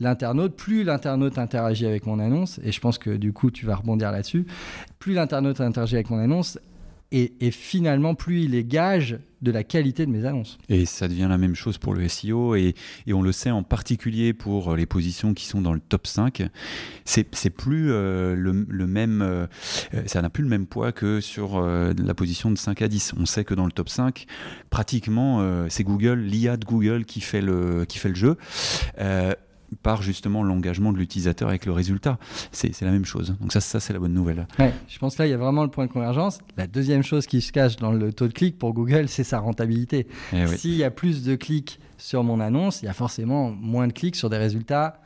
[0.00, 3.76] L'internaute, plus l'internaute interagit avec mon annonce, et je pense que du coup tu vas
[3.76, 4.44] rebondir là-dessus,
[4.98, 6.58] plus l'internaute interagit avec mon annonce,
[7.12, 10.58] et, finalement, plus il est gage de la qualité de mes annonces.
[10.68, 12.74] Et ça devient la même chose pour le SEO, et,
[13.12, 16.42] on le sait en particulier pour les positions qui sont dans le top 5.
[17.04, 19.46] C'est plus euh, le, même, euh,
[20.06, 23.14] ça n'a plus le même poids que sur euh, la position de 5 à 10.
[23.18, 24.26] On sait que dans le top 5,
[24.70, 28.36] pratiquement, c'est Google, l'IA de Google qui fait le, qui fait le jeu
[29.82, 32.18] par justement l'engagement de l'utilisateur avec le résultat.
[32.52, 33.36] C'est la même chose.
[33.40, 34.46] Donc ça, ça c'est la bonne nouvelle.
[34.58, 36.38] Ouais, je pense que là, il y a vraiment le point de convergence.
[36.56, 39.38] La deuxième chose qui se cache dans le taux de clic pour Google, c'est sa
[39.38, 40.06] rentabilité.
[40.32, 43.86] Eh S'il y a plus de clics sur mon annonce, il y a forcément moins
[43.86, 45.00] de clics sur des résultats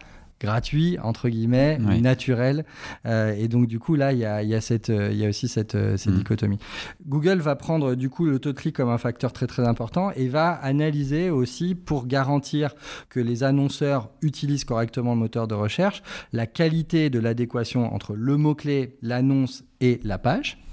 [0.44, 2.64] gratuit, entre guillemets, naturel.
[3.06, 5.28] Euh, et donc, du coup, là, il y a, y a, cette, euh, y a
[5.28, 6.18] aussi cette, euh, cette mm.
[6.18, 6.58] dichotomie.
[7.06, 10.10] Google va prendre, du coup, le taux de clic comme un facteur très, très important
[10.12, 12.74] et va analyser aussi pour garantir
[13.08, 18.36] que les annonceurs utilisent correctement le moteur de recherche, la qualité de l'adéquation entre le
[18.36, 20.63] mot-clé, l'annonce et la page.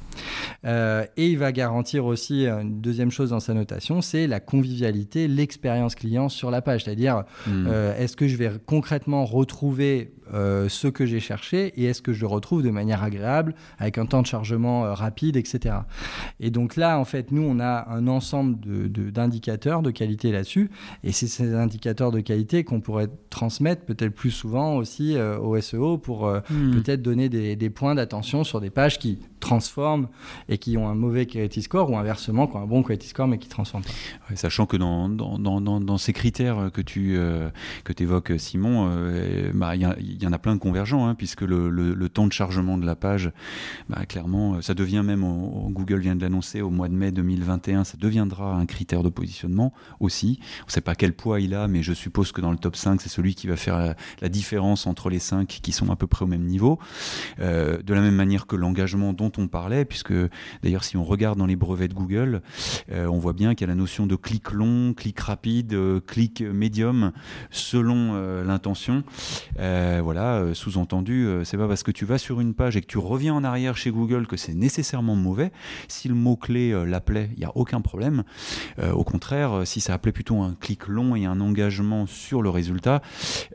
[0.66, 5.28] Euh, et il va garantir aussi une deuxième chose dans sa notation, c'est la convivialité,
[5.28, 6.84] l'expérience client sur la page.
[6.84, 7.68] C'est-à-dire, hmm.
[7.68, 12.14] euh, est-ce que je vais concrètement retrouver euh, ce que j'ai cherché et est-ce que
[12.14, 15.76] je le retrouve de manière agréable, avec un temps de chargement rapide, etc.
[16.40, 18.58] Et donc là, en fait, nous, on a un ensemble
[19.12, 20.70] d'indicateurs de, de qualité là-dessus.
[21.04, 25.98] Et c'est ces indicateurs de qualité qu'on pourrait transmettre peut-être plus souvent aussi au SEO
[25.98, 26.72] pour hmm.
[26.72, 30.08] peut-être donner des, des points d'attention sur des pages qui transforment
[30.48, 33.28] et qui ont un mauvais quality score ou inversement qui ont un bon quality score
[33.28, 33.84] mais qui transforment
[34.36, 37.50] sachant que dans, dans, dans, ces critères que tu euh,
[37.84, 41.70] que évoques Simon, euh, bah, il y, en a plein de convergents hein, puisque le,
[41.70, 43.32] le, temps de chargement de la page,
[43.90, 45.24] bah, clairement, ça devient même,
[45.70, 49.74] Google vient de l'annoncer au mois de mai 2021, ça deviendra un critère de positionnement
[50.00, 50.40] aussi.
[50.62, 52.76] On ne sait pas quel poids il a, mais je suppose que dans le top
[52.76, 56.08] 5, c'est celui qui va faire la, différence entre les 5 qui sont à peu
[56.08, 56.80] près au même niveau.
[57.40, 60.14] Euh, de la même manière que l'engagement dont on parlait, puisque
[60.64, 62.42] d'ailleurs si on regarde dans les brevets de Google,
[62.92, 66.00] euh, on voit bien qu'il y a la notion de clic long, clic rapide, euh,
[66.00, 67.12] clic médium,
[67.50, 69.04] selon euh, l'intention.
[69.58, 73.34] voilà, sous-entendu, c'est pas parce que tu vas sur une page et que tu reviens
[73.34, 75.52] en arrière chez Google que c'est nécessairement mauvais.
[75.88, 78.24] Si le mot-clé l'appelait, il n'y a aucun problème.
[78.94, 83.02] au contraire, si ça appelait plutôt un clic long et un engagement sur le résultat,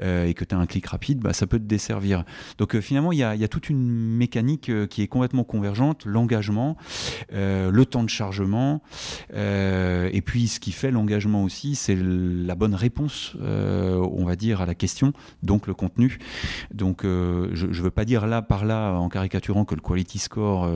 [0.00, 2.24] et que tu as un clic rapide, bah, ça peut te desservir.
[2.58, 5.65] Donc finalement, il y, y a, toute une mécanique qui est complètement convergente
[6.04, 6.76] l'engagement,
[7.32, 8.82] euh, le temps de chargement,
[9.34, 14.36] euh, et puis ce qui fait l'engagement aussi, c'est la bonne réponse, euh, on va
[14.36, 15.12] dire, à la question,
[15.42, 16.18] donc le contenu.
[16.72, 20.68] Donc je ne veux pas dire là par là, en caricaturant, que le quality score,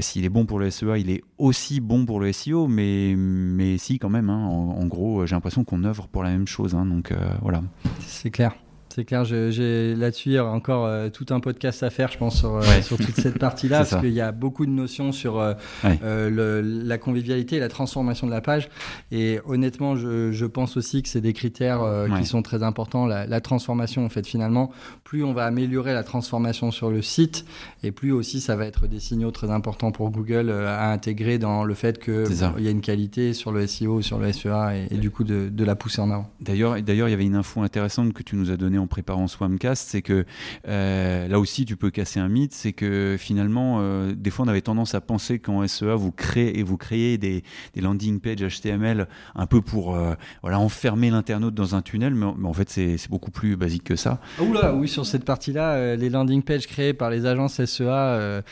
[0.00, 3.78] s'il est bon pour le SEA, il est aussi bon pour le SEO, mais, mais
[3.78, 6.74] si quand même, hein, en, gros, j'ai l'impression qu'on œuvre pour la même chose.
[6.74, 7.12] Hein, donc
[7.42, 7.62] voilà.
[8.00, 8.54] C'est clair.
[8.94, 12.16] C'est clair, j'ai là-dessus, il y aura encore euh, tout un podcast à faire, je
[12.16, 15.40] pense, sur, euh, sur toute cette partie-là, parce qu'il y a beaucoup de notions sur
[15.40, 18.68] euh, le, la convivialité et la transformation de la page.
[19.10, 21.80] Et honnêtement, je, je pense aussi que c'est des critères
[22.16, 23.06] qui sont très importants.
[23.06, 24.70] La, la, transformation, en fait, finalement,
[25.02, 27.46] plus on va améliorer la transformation sur le site,
[27.82, 31.64] et plus aussi ça va être des signaux très importants pour Google à intégrer dans
[31.64, 34.98] le fait qu'il y a une qualité sur le SEO, sur le SEA, et, et
[34.98, 36.30] du coup de, de, la pousser en avant.
[36.40, 39.88] D'ailleurs, il y avait une info intéressante que tu nous as donnée en préparant Swamcast,
[39.88, 40.24] c'est que
[40.68, 44.48] euh, là aussi tu peux casser un mythe, c'est que finalement, euh, des fois on
[44.48, 47.42] avait tendance à penser qu'en SEA vous créez et vous créez des,
[47.76, 52.52] landing pages HTML un peu pour euh, voilà enfermer l'internaute dans un tunnel, mais, en
[52.52, 54.20] fait c'est beaucoup plus basique que ça.
[54.38, 58.42] Oula, oui sur cette partie-là, les landing pages créées par les agences SEA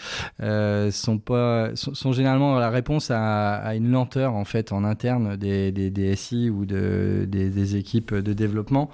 [0.90, 5.90] sont pas sont, généralement la réponse à, une lenteur en fait en interne des, des,
[5.90, 8.90] des SI ou de, des, des, équipes de développement.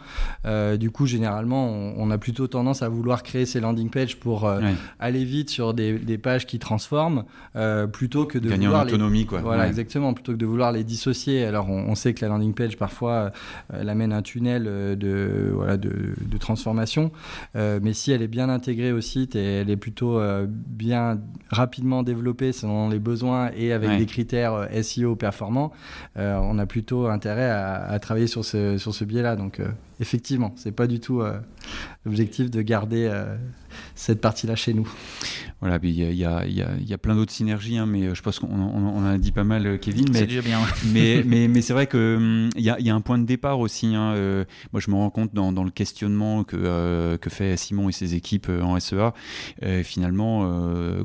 [0.79, 4.47] du coup, généralement généralement, on, a plutôt tendance à vouloir créer ces landing pages pour
[4.47, 4.61] euh,
[4.99, 7.25] aller vite sur des, pages qui transforment,
[7.55, 9.41] euh, plutôt que de Gagner vouloir en autonomie, quoi.
[9.41, 11.45] Voilà, exactement, plutôt que de vouloir les dissocier.
[11.45, 13.31] Alors, on, sait que la landing page parfois euh,
[13.81, 17.11] elle amène un tunnel de voilà de, transformation,
[17.55, 21.19] mais si elle est bien intégrée au site et elle est plutôt bien
[21.51, 25.73] rapidement développée selon les besoins et avec des critères SEO performants,
[26.17, 29.35] on a plutôt intérêt à, à travailler sur ce sur ce biais-là.
[29.35, 29.61] Donc
[30.01, 31.41] effectivement, c'est pas du tout euh,
[32.09, 33.37] l'objectif de garder euh,
[33.95, 34.91] cette partie-là chez nous.
[35.61, 38.23] Voilà, il y a, y, a, y a, plein d'autres synergies, hein, mais euh, je
[38.23, 40.07] pense qu'on en a dit pas mal, Kevin.
[40.13, 40.61] Mais, déjà bien.
[40.93, 43.61] mais, mais, mais c'est vrai qu'il hum, y a, y a un point de départ
[43.61, 43.95] aussi.
[43.95, 44.15] Hein,
[44.73, 48.15] moi, je me rends compte dans, dans le questionnement que, que fait Simon et ses
[48.15, 49.13] équipes en SEA.
[49.83, 50.49] finalement,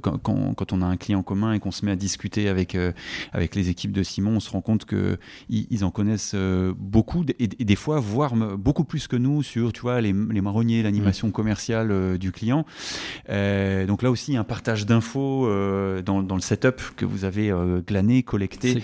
[0.02, 2.78] quand, quand, on a un client commun et qu'on se met à discuter avec,
[3.32, 5.18] avec les équipes de Simon, on se rend compte qu'ils
[5.50, 6.36] ils en connaissent
[6.78, 10.42] beaucoup et, et, des fois, voire beaucoup plus que nous sur tu vois, les, les
[10.42, 12.66] marronniers, l'animation commerciale euh, du client.
[13.30, 17.52] Euh, donc là aussi, un partage d'infos euh, dans, dans, le setup que vous avez
[17.86, 18.82] glané, collecté,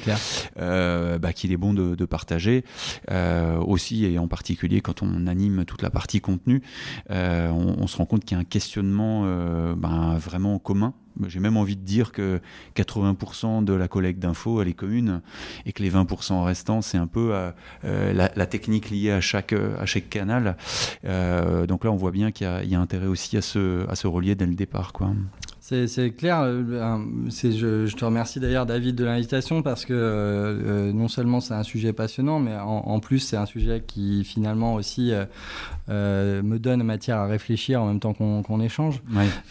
[0.55, 2.64] bah, qu'il est bon de, de partager.
[3.66, 6.62] aussi, et en particulier quand on anime toute la partie contenu,
[7.10, 9.24] on, on, se rend compte qu'il y a un questionnement
[9.76, 10.93] bah, vraiment commun
[11.28, 12.39] j'ai même envie de dire que
[12.76, 15.22] 80% de la collecte d'infos, elle est commune,
[15.65, 17.34] et que les 20% restants, c'est un peu
[17.84, 19.53] la, technique liée à chaque,
[19.86, 20.57] chaque canal.
[21.03, 24.36] donc là, on voit bien qu'il y, a intérêt aussi à se, à se relier
[24.36, 24.93] dès le départ.
[24.93, 25.13] Quoi.
[25.70, 26.41] C'est clair.
[26.41, 26.97] Euh,
[27.30, 31.53] je, je, te remercie d'ailleurs, David, de l'invitation parce que euh, euh, non seulement c'est
[31.53, 35.13] un sujet passionnant, mais en, plus c'est un sujet qui finalement aussi
[35.88, 39.01] me donne matière à réfléchir en même temps qu'on échange.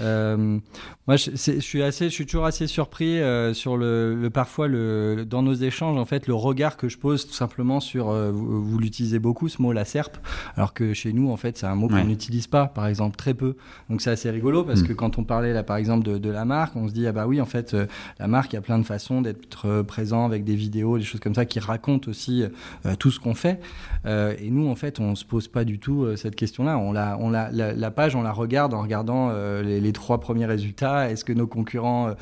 [0.01, 3.21] moi, je, je, suis assez, je suis toujours assez surpris
[3.55, 7.35] sur le, parfois le, dans nos échanges en fait le regard que je pose tout
[7.35, 8.11] simplement sur.
[8.11, 10.19] vous, l'utilisez beaucoup ce mot la serpe,
[10.57, 13.35] alors que chez nous en fait c'est un mot qu'on n'utilise pas, par exemple très
[13.35, 13.55] peu.
[13.89, 14.89] Donc c'est assez rigolo parce mm.
[14.89, 17.27] que quand on parlait là par exemple de, la marque, on se dit ah bah
[17.27, 17.87] oui en fait euh,
[18.19, 21.05] la marque il y a plein de façons d'être euh, présent avec des vidéos, des
[21.05, 22.43] choses comme ça qui racontent aussi
[22.87, 23.61] euh, tout ce qu'on fait.
[24.07, 26.79] et nous en fait on se pose pas du tout cette question-là.
[26.79, 29.33] On la, on la, la, page on la regarde en regardant
[29.63, 31.11] les, trois premiers résultats.
[31.11, 32.15] Est-ce que nos concurrents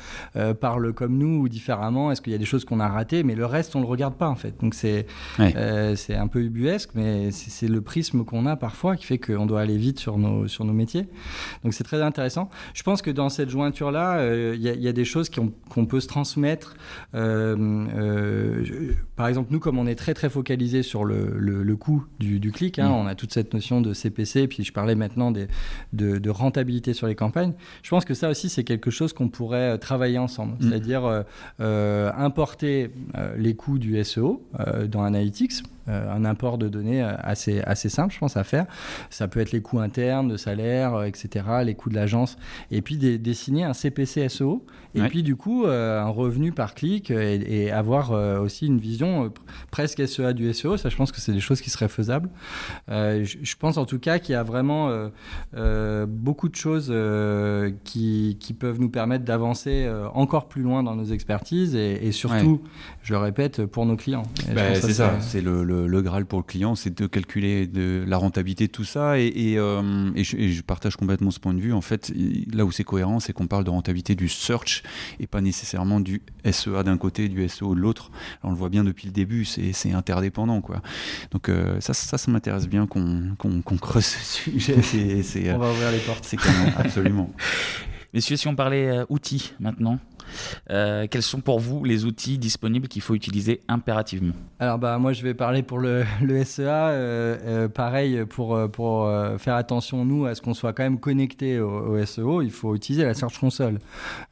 [0.59, 2.11] parlent comme nous ou différemment?
[2.11, 3.23] Est-ce qu'il y a des choses qu'on a ratées?
[3.23, 4.55] Mais le reste on le regarde pas en fait.
[4.59, 5.05] Donc c'est
[5.37, 9.61] c'est un peu ubuesque, mais c'est le prisme qu'on a parfois qui fait qu'on doit
[9.61, 11.07] aller vite sur nos sur nos métiers.
[11.63, 12.49] Donc c'est très intéressant.
[12.73, 15.99] Je pense que dans cette jointure là il euh, y, a des choses qu'on peut
[15.99, 16.75] se transmettre.
[17.15, 17.55] Euh,
[17.95, 22.79] euh, par exemple, nous, comme on est très très focalisé sur le, coût du, clic,
[22.79, 22.93] hein, mm.
[22.93, 25.47] on a toute cette notion de CPC, puis je parlais maintenant de,
[25.93, 27.53] de, rentabilité sur les campagnes.
[27.83, 30.69] Je pense que ça aussi, c'est quelque chose qu'on pourrait travailler ensemble, mm.
[30.69, 31.23] c'est-à-dire
[31.59, 32.89] importer
[33.37, 34.43] les coûts du SEO
[34.87, 38.65] dans Analytics euh, un import de données euh, assez, assez simple, je pense, à faire.
[39.09, 42.37] Ça peut être les coûts internes de salaire, euh, etc., les coûts de l'agence,
[42.71, 44.65] et puis dessiner un CPC SEO,
[44.95, 48.11] et puis du coup, un revenu par clic, et, avoir
[48.41, 49.31] aussi une vision
[49.69, 50.77] presque SEA du SEO.
[50.77, 52.29] Ça, je pense que c'est des choses qui seraient faisables.
[52.87, 55.09] Je, pense en tout cas qu'il y a vraiment
[56.07, 56.91] beaucoup de choses
[57.83, 62.61] qui, qui, peuvent nous permettre d'avancer encore plus loin dans nos expertises, et, surtout,
[63.03, 64.23] je le répète, pour nos clients.
[64.55, 68.17] Bah, c'est ça, c'est le le, Graal pour le client, c'est de calculer de la
[68.17, 69.19] rentabilité de tout ça.
[69.19, 71.73] Et, euh, je, partage complètement ce point de vue.
[71.73, 72.11] En fait,
[72.51, 74.83] là où c'est cohérent, c'est qu'on parle de rentabilité du search
[75.19, 78.11] et pas nécessairement du SEA d'un côté, du SEO de l'autre.
[78.43, 80.61] On le voit bien depuis le début, c'est interdépendant.
[80.61, 80.81] Quoi.
[81.31, 85.53] Donc euh, ça, ça, ça m'intéresse bien qu'on creuse ce sujet.
[85.53, 86.25] On va ouvrir les portes.
[86.25, 86.37] C'est
[86.77, 87.31] absolument.
[88.13, 89.99] Messieurs, si on parlait euh, outils maintenant,
[90.69, 95.13] euh, quels sont pour vous les outils disponibles qu'il faut utiliser impérativement Alors bah moi
[95.13, 96.03] je vais parler pour le,
[96.43, 96.61] SEA.
[96.61, 101.59] Euh, euh, pareil pour, pour faire attention nous à ce qu'on soit quand même connecté
[101.59, 103.79] au, SEO, il faut utiliser la Search Console.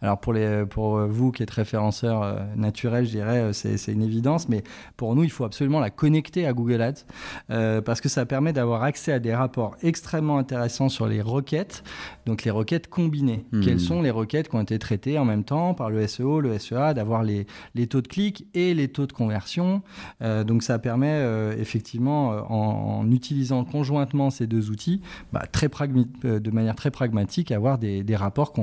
[0.01, 4.63] Alors pour, les, pour vous qui êtes référenceur naturel, je dirais c'est une évidence, mais
[4.97, 8.83] pour nous il faut absolument la connecter à Google Ads parce que ça permet d'avoir
[8.83, 11.83] accès à des rapports extrêmement intéressants sur les requêtes,
[12.25, 13.45] donc les requêtes combinées.
[13.51, 13.61] Hmm.
[13.61, 16.57] Quelles sont les requêtes qui ont été traitées en même temps par le SEO, le
[16.57, 17.45] SEA, d'avoir les,
[17.75, 19.81] les, taux de clic et les taux de conversion?
[20.21, 25.01] Euh, donc ça permet euh, effectivement, euh, en, utilisant conjointement ces deux outils,
[25.31, 28.53] bah, très de manière très pragmatique, avoir des, des rapports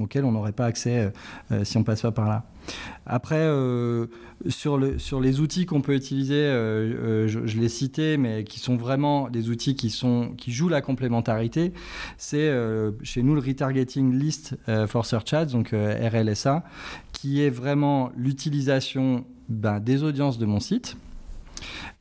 [0.00, 1.12] auxquels on n'aurait pas accès
[1.64, 2.44] si on passe pas par là.
[3.06, 3.48] Après,
[4.48, 8.76] sur, le, sur les outils qu'on peut utiliser, je, je l'ai cité, mais qui sont
[8.76, 9.90] vraiment des outils qui,
[10.50, 11.72] jouent la complémentarité,
[12.16, 12.52] c'est
[13.02, 14.56] chez nous le Retargeting List
[14.86, 16.64] for Search Ads, donc RLSA,
[17.12, 20.96] qui est vraiment l'utilisation ben, des audiences de mon site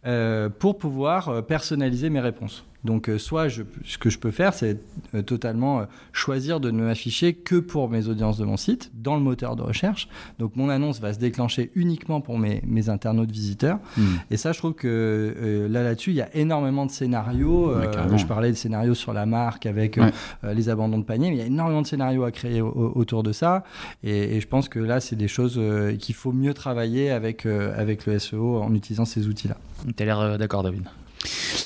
[0.05, 2.63] euh, pour pouvoir euh, personnaliser mes réponses.
[2.83, 4.79] Donc, euh, soit ce que je peux faire, c'est
[5.15, 9.15] euh, totalement euh, choisir de ne m'afficher que pour mes audiences de mon site dans
[9.15, 10.07] le moteur de recherche.
[10.37, 13.79] Donc, mon annonce va se déclencher uniquement pour mes, mes internautes visiteurs.
[13.97, 14.17] Hmm.
[14.31, 17.73] Et ça, je trouve que là, là-dessus, il y a énormément de scénarios.
[18.15, 19.99] je parlais de scénarios sur la marque avec
[20.43, 23.31] les abandons de panier, mais il y a énormément de scénarios à créer autour de
[23.31, 23.63] ça.
[24.03, 25.59] Et, je pense que là, c'est des choses
[25.99, 29.57] qu'il faut mieux travailler avec, avec le SEO en utilisant ces outils-là.
[29.95, 30.87] Tu as l'air d'accord, David.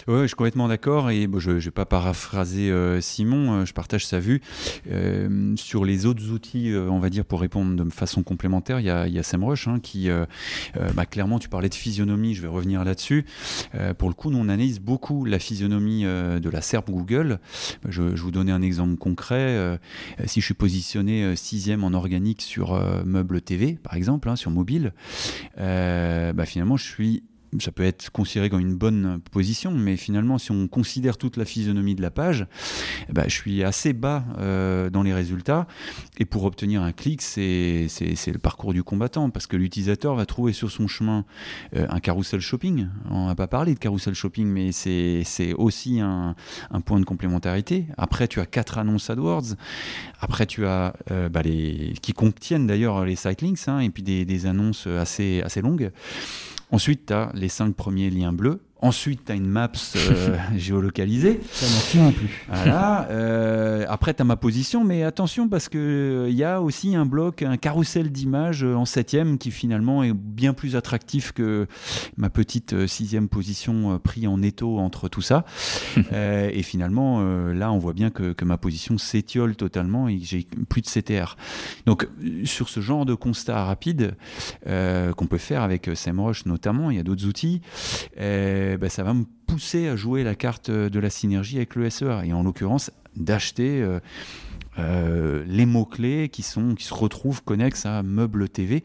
[0.07, 3.73] Oui, je suis complètement d'accord et je ne vais pas paraphraser euh, Simon, euh, je
[3.73, 4.41] partage sa vue.
[4.91, 8.89] Euh, sur les autres outils, on va dire, pour répondre de façon complémentaire, il y
[8.89, 9.21] a, il a
[9.67, 10.09] hein, qui,
[10.95, 13.25] bah, clairement, tu parlais de physionomie, je vais revenir là-dessus.
[13.97, 17.39] pour le coup, nous, on analyse beaucoup la physionomie de la SERP Google.
[17.87, 19.79] Je, vais vous donner un exemple concret.
[20.25, 24.93] si je suis positionné sixième en organique sur Meuble TV, par exemple, hein, sur mobile,
[25.57, 27.23] bah, finalement, je suis
[27.59, 31.45] ça peut être considéré comme une bonne position, mais finalement, si on considère toute la
[31.45, 32.45] physionomie de la page,
[33.09, 35.67] ben, je suis assez bas euh, dans les résultats.
[36.17, 40.53] Et pour obtenir un clic, c'est le parcours du combattant, parce que l'utilisateur va trouver
[40.53, 41.25] sur son chemin
[41.75, 42.87] euh, un carousel shopping.
[43.09, 46.35] On n'a pas parlé de carousel shopping, mais c'est aussi un,
[46.69, 47.85] un, point de complémentarité.
[47.97, 49.55] Après, tu as quatre annonces AdWords.
[50.21, 54.03] Après, tu as euh, bah, les qui contiennent d'ailleurs les site links, hein, et puis
[54.03, 55.91] des, des annonces assez, assez longues.
[56.71, 58.61] Ensuite, tu as les cinq premiers liens bleus.
[58.83, 61.39] Ensuite, tu as une maps euh, géolocalisée.
[61.51, 62.45] Ça m'en un plus.
[62.49, 63.07] Voilà.
[63.11, 66.95] Euh, après, tu as ma position, mais attention parce qu'il il euh, y a aussi
[66.95, 71.67] un bloc, un carrousel d'images en septième qui finalement est bien plus attractif que
[72.17, 75.45] ma petite sixième position pris en étau entre tout ça.
[76.11, 77.21] et finalement,
[77.51, 80.87] là, on voit bien que, que ma position s'étiole totalement et que j'ai plus de
[80.87, 81.35] CTR.
[81.85, 82.07] Donc,
[82.45, 84.15] sur ce genre de constat rapide
[84.65, 87.61] qu'on peut faire avec SEMrush notamment, il y a d'autres outils.
[88.77, 92.25] Ben, ça va me pousser à jouer la carte de la synergie avec le SEA.
[92.25, 93.99] Et en l'occurrence, d'acheter euh,
[94.79, 98.83] euh, les mots-clés qui, sont, qui se retrouvent connexes à Meuble TV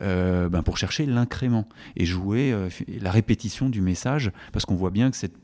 [0.00, 2.54] euh, ben pour chercher l'incrément et jouer
[3.00, 5.34] la répétition du message parce qu'on voit bien que cette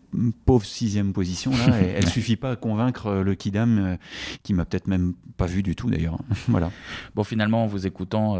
[0.44, 3.96] pauvre sixième position là, elle, suffit pas à convaincre le Kidam
[4.42, 6.18] qui m'a peut-être même pas vu du tout d'ailleurs.
[6.48, 6.70] voilà.
[7.14, 8.38] Bon finalement en vous écoutant,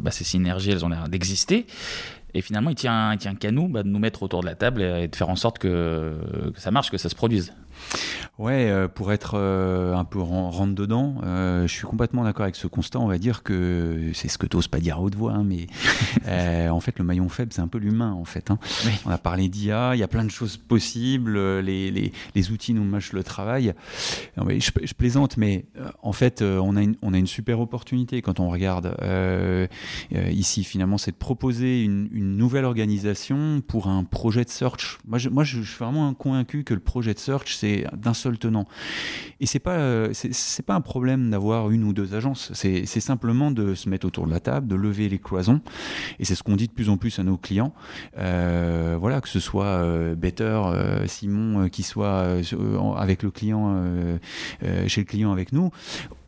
[0.00, 1.66] bah, ces synergies elles ont l'air d'exister.
[2.34, 4.54] Et finalement, il tient, il tient qu'à nous bah, de nous mettre autour de la
[4.54, 6.16] table et, de faire en sorte que,
[6.54, 7.52] que ça marche, que ça se produise.
[8.40, 12.56] Ouais, euh, pour être euh, un peu rentre dedans, euh, je suis complètement d'accord avec
[12.56, 12.98] ce constat.
[12.98, 15.44] On va dire que c'est ce que tu n'oses pas dire à haute voix, hein,
[15.44, 15.66] mais
[16.70, 18.12] en fait, le maillon faible, c'est un peu l'humain.
[18.12, 18.58] En fait, hein.
[19.04, 21.58] on a parlé d'IA, il y a plein de choses possibles.
[21.60, 23.74] Les, les, les outils nous mâchent le travail.
[24.38, 25.66] Je, je plaisante, mais
[26.02, 28.96] en fait, on a, une, on a une super opportunité quand on regarde
[30.30, 30.64] ici.
[30.64, 34.98] Finalement, c'est de proposer une, une, nouvelle organisation pour un projet de search.
[35.06, 38.38] Moi, je, moi, je suis vraiment convaincu que le projet de search, c'est d'un seul
[38.38, 38.66] tenant.
[39.40, 42.52] Et c'est pas euh, c'est pas un problème d'avoir une ou deux agences.
[42.54, 45.60] C'est simplement de se mettre autour de la table, de lever les cloisons.
[46.18, 47.72] Et c'est ce qu'on dit de plus en plus à nos clients.
[48.18, 50.60] Euh, voilà, que ce soit euh, Better,
[51.06, 52.26] Simon, qui soit
[52.96, 53.82] avec le client,
[54.86, 55.70] chez le client avec nous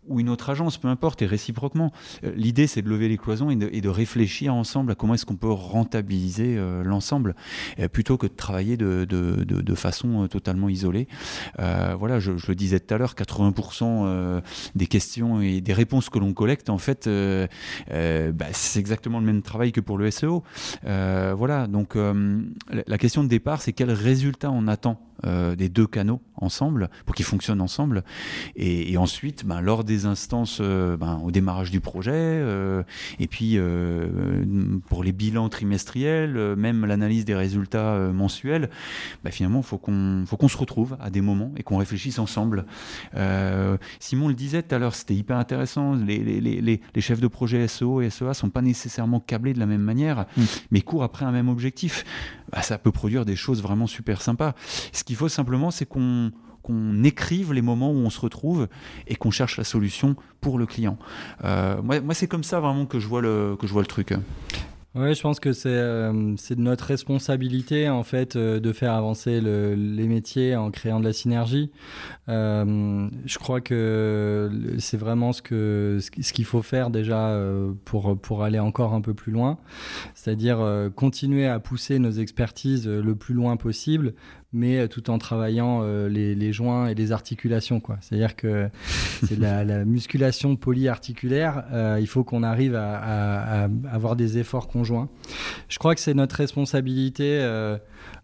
[0.08, 1.92] ou une autre agence, peu importe, et réciproquement.
[2.24, 5.36] Euh, l'idée, c'est de lever les cloisons et de, réfléchir ensemble à comment est-ce qu'on
[5.36, 7.36] peut rentabiliser euh, l'ensemble,
[7.78, 11.08] euh, plutôt que de travailler de, façon totalement isolée.
[11.58, 14.42] voilà, je, le disais tout à l'heure, 80%
[14.74, 19.42] des questions et des réponses que l'on collecte, en fait, bah, c'est exactement le même
[19.42, 20.42] travail que pour le SEO.
[20.82, 26.20] voilà, donc la question de départ, c'est quel résultat on attend euh, des deux canaux
[26.36, 28.02] ensemble pour qu'ils fonctionnent ensemble.
[28.56, 32.82] Et, ensuite, ben, lors des instances, euh, ben, au démarrage du projet, euh,
[33.20, 33.58] et puis
[34.88, 38.70] pour les bilans trimestriels, même l'analyse des résultats mensuels,
[39.22, 42.18] ben, finalement, il faut qu'on faut qu'on se retrouve à des moments et qu'on réfléchisse
[42.18, 42.64] ensemble.
[44.00, 45.94] Simon le disait tout à l'heure, c'était hyper intéressant.
[45.94, 49.58] Les, les, les, les, chefs de projet SEO et SEA sont pas nécessairement câblés de
[49.58, 50.42] la même manière, mm.
[50.70, 52.04] mais courent après un même objectif.
[52.52, 54.54] Bah, ça peut produire des choses vraiment super sympas.
[54.92, 56.32] Ce qu'il faut simplement, c'est qu'on
[56.62, 58.68] qu'on écrive les moments où on se retrouve
[59.06, 60.96] et qu'on cherche la solution pour le client.
[61.44, 63.88] Euh, moi, moi c'est comme ça vraiment que je vois le, que je vois le
[63.88, 64.14] truc.
[64.94, 69.74] Oui, je pense que c'est euh, notre responsabilité en fait euh, de faire avancer le,
[69.74, 71.70] les métiers en créant de la synergie.
[72.28, 77.40] Euh, je crois que c'est vraiment ce que ce qu'il faut faire déjà
[77.86, 79.56] pour pour aller encore un peu plus loin,
[80.14, 84.12] c'est-à-dire continuer à pousser nos expertises le plus loin possible,
[84.52, 87.80] mais tout en travaillant les, les, joints et les articulations.
[87.80, 87.96] Quoi.
[88.00, 88.68] C'est-à-dire que
[89.26, 91.64] c'est la, la, musculation polyarticulaire.
[91.72, 95.08] Euh, il faut qu'on arrive à, à, à, avoir des efforts conjoints.
[95.68, 97.38] Je crois que c'est notre responsabilité.
[97.40, 97.78] Euh,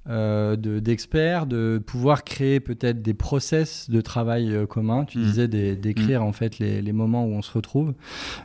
[0.08, 5.04] euh, d'experts, de, pouvoir créer peut-être des process de travail euh, communs.
[5.04, 5.22] Tu mmh.
[5.22, 6.26] disais d'écrire mmh.
[6.26, 7.94] en fait les, les, moments où on se retrouve.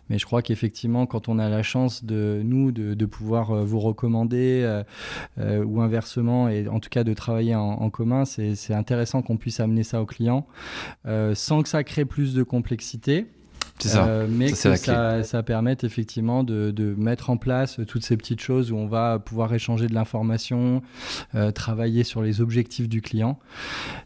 [0.10, 3.64] Mais je crois qu'effectivement, quand on a la chance de nous de, de pouvoir euh,
[3.64, 4.84] vous recommander
[5.40, 9.38] euh, ou inversement, et en tout cas de travailler en, en commun, c'est intéressant qu'on
[9.38, 10.46] puisse amener ça aux clients
[11.34, 13.28] sans que ça crée plus de complexité.
[13.80, 14.06] Ça.
[14.06, 18.40] Euh, mais que ça, ça, permette effectivement de, de, mettre en place toutes ces petites
[18.40, 20.82] choses où on va pouvoir échanger de l'information,
[21.36, 23.40] euh, travailler sur les objectifs du client.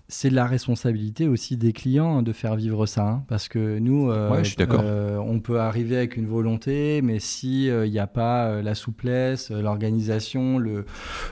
[0.07, 4.31] C'est la responsabilité aussi des clients de faire vivre ça, hein, parce que nous, euh,
[4.31, 9.51] ouais, on peut arriver avec une volonté, mais si il n'y a pas la souplesse,
[9.51, 10.85] l'organisation, le,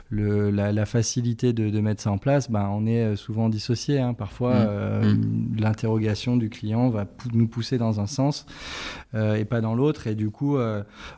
[0.10, 4.00] le, la, la, facilité de, de, mettre ça en place, ben, on est souvent dissocié.
[4.00, 4.14] Hein.
[4.14, 5.08] Parfois, mmh.
[5.08, 5.56] Mmh.
[5.58, 8.46] l'interrogation du client va nous pousser dans un sens sens
[9.14, 10.08] et pas dans l'autre.
[10.08, 10.58] Et du coup,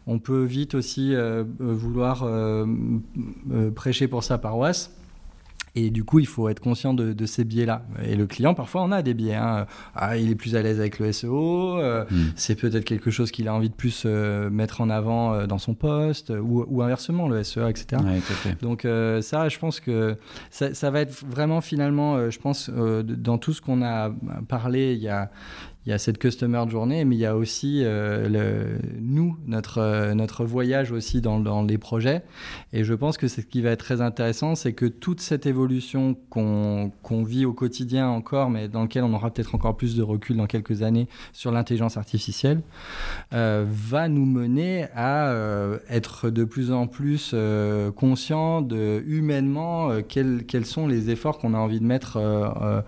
[0.05, 1.15] on peut vite aussi
[1.59, 2.27] vouloir
[3.75, 4.91] prêcher pour sa paroisse.
[5.79, 7.83] Et du coup, il faut être conscient de, ces biais-là.
[8.03, 9.35] Et le client, parfois, on a des biais.
[9.35, 9.67] Hein.
[9.93, 11.77] Ah, il est plus à l'aise avec le SEO.
[11.77, 12.31] Euh, hmm.
[12.35, 15.59] C'est peut-être quelque chose qu'il a envie de plus euh, mettre en avant euh, dans
[15.59, 18.01] son poste, ou, inversement, le SEA, etc.
[18.59, 18.87] Donc
[19.21, 20.17] ça, je pense que
[20.49, 24.11] ça, ça, va être vraiment finalement, je pense, dans tout ce qu'on a
[24.47, 25.29] parlé, il y a,
[25.87, 30.13] il y a cette customer journée, mais il y a aussi euh, nous, notre, euh,
[30.15, 32.23] notre voyage aussi dans, les projets.
[32.73, 36.17] Et je pense que ce qui va être très intéressant, c'est que toute cette évolution
[36.29, 36.91] qu'on
[37.23, 40.45] vit au quotidien encore, mais dans laquelle on aura peut-être encore plus de recul dans
[40.45, 42.63] quelques années sur l'intelligence artificielle,
[43.33, 45.33] euh, va nous mener à
[45.89, 47.33] être de plus en plus
[47.95, 52.83] conscients de humainement quels, quels, sont les efforts qu'on a envie de mettre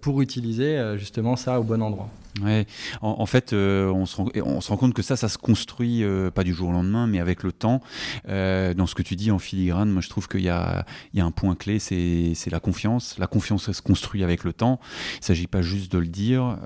[0.00, 2.08] pour utiliser justement ça au bon endroit.
[2.40, 2.66] Ouais.
[3.02, 6.54] En, fait, euh, on, se rend, compte que ça, ça se construit euh, pas du
[6.54, 7.82] jour au lendemain, mais avec le temps.
[8.28, 10.84] Euh, dans ce que tu dis en filigrane, moi je trouve qu'il y, y a,
[11.16, 13.16] un point clé, c'est la confiance.
[13.18, 14.80] La confiance, elle se construit avec le temps.
[15.14, 16.56] Il ne s'agit pas juste de le dire.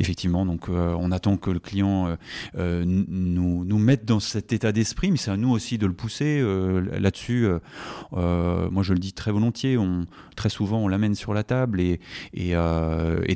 [0.00, 2.16] effectivement, donc on attend que le client
[2.56, 6.42] nous, nous mette dans cet état d'esprit, mais c'est à nous aussi de le pousser
[6.98, 7.48] là-dessus.
[8.12, 9.78] moi, je le dis très volontiers.
[9.78, 12.00] On, très souvent, on l'amène sur la table et,
[12.34, 12.54] et,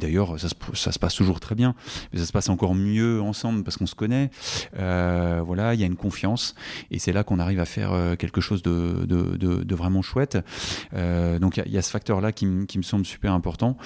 [0.01, 1.74] d'ailleurs, ça ça se passe toujours très bien,
[2.12, 4.30] mais ça se passe encore mieux ensemble parce qu'on se connaît.
[4.78, 6.55] Euh, voilà, il y a une confiance
[6.90, 10.38] et c'est là qu'on arrive à faire euh, quelque chose de, de, vraiment chouette.
[10.95, 13.76] Euh, donc il y, a ce facteur-là qui, qui, me semble super important.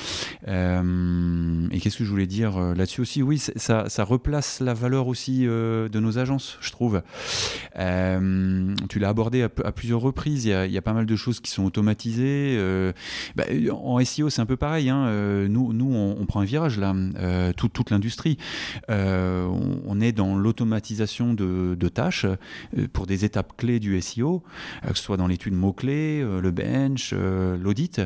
[0.47, 3.23] et qu'est-ce que je voulais dire là-dessus aussi?
[3.23, 7.03] Oui, ça, ça, replace la valeur aussi de nos agences, je trouve.
[7.75, 10.45] tu l'as abordé à, plusieurs reprises.
[10.45, 12.59] Il y, a, pas mal de choses qui sont automatisées.
[13.35, 14.91] Bah, en SEO, c'est un peu pareil.
[14.91, 15.09] Hein.
[15.49, 16.95] Nous, nous on, on, prend un virage là.
[17.49, 18.39] Euh, toute l'industrie.
[18.91, 19.47] Euh,
[19.87, 24.43] on, est dans l'automatisation de, tâches euh, pour des étapes clés du SEO,
[24.87, 28.01] que ce soit dans l'étude mots-clés, le bench, l'audit.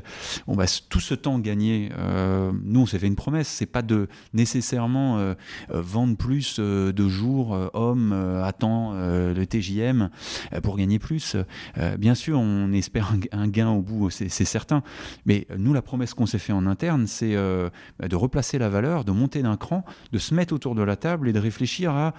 [0.47, 1.91] On va tout ce temps gagné,
[2.65, 5.35] nous on s'est fait une promesse, c'est pas de nécessairement
[5.71, 10.11] vendre plus de jours hommes à temps le TJM
[10.63, 11.37] pour gagner plus.
[11.99, 14.83] bien sûr, on espère un, gain au bout, c'est certain.
[15.27, 19.13] Mais nous, la promesse qu'on s'est fait en interne, c'est de replacer la valeur de
[19.13, 22.11] monter d'un cran, de se mettre autour de la table et de réfléchir euh,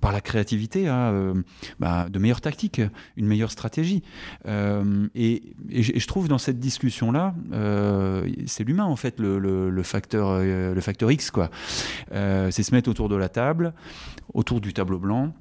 [0.00, 1.34] par la créativité, à euh,
[1.80, 2.80] bah, de meilleures tactiques,
[3.16, 4.02] une meilleure stratégie.
[4.46, 7.34] Euh, et, je trouve dans cette discussion-là,
[8.46, 11.50] c'est l'humain en fait le, facteur, le facteur X quoi.
[12.10, 13.74] c'est se mettre autour de la table,
[14.34, 15.32] autour du tableau blanc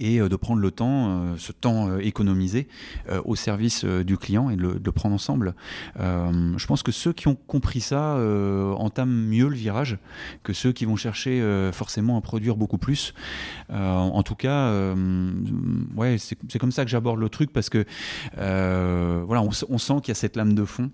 [0.00, 2.66] et euh, de prendre le temps, euh, ce temps euh, économisé
[3.24, 5.54] au service du client et de le, prendre ensemble.
[5.96, 8.16] je pense que ceux qui ont compris ça
[8.76, 9.98] entament mieux le virage
[10.42, 11.42] que ceux qui vont chercher
[11.72, 13.14] forcément à produire beaucoup plus.
[13.68, 14.72] en tout cas,
[15.96, 17.84] ouais, c'est comme ça que j'aborde le truc parce que
[18.36, 20.90] voilà, on, on sent qu'il y a cette lame de fond.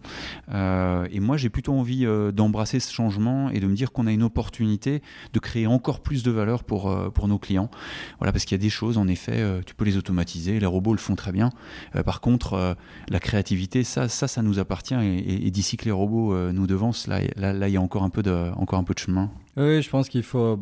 [0.53, 4.23] et moi, j'ai plutôt envie d'embrasser ce changement et de me dire qu'on a une
[4.23, 5.03] opportunité
[5.33, 7.71] de créer encore plus de valeur pour, pour nos clients.
[8.19, 10.67] Voilà, parce qu'il y a des choses en effet, euh, tu peux les automatiser, les
[10.67, 11.51] robots le font très bien.
[11.95, 12.75] Euh, par contre, euh,
[13.09, 14.95] la créativité, ça, ça, ça nous appartient.
[14.95, 18.23] Et, d'ici que les robots nous devancent, là, là, il y a encore un peu
[18.23, 19.31] de, encore un peu de chemin.
[19.57, 20.61] Oui, je pense qu'il faut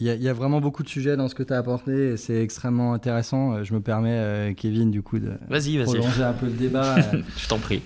[0.00, 2.42] il y, a vraiment beaucoup de sujets dans ce que tu as apporté et c'est
[2.42, 3.62] extrêmement intéressant.
[3.62, 5.30] Je me permets, Kevin, du coup, de
[5.84, 6.96] prolonger un peu le débat.
[7.36, 7.82] je t'en prie.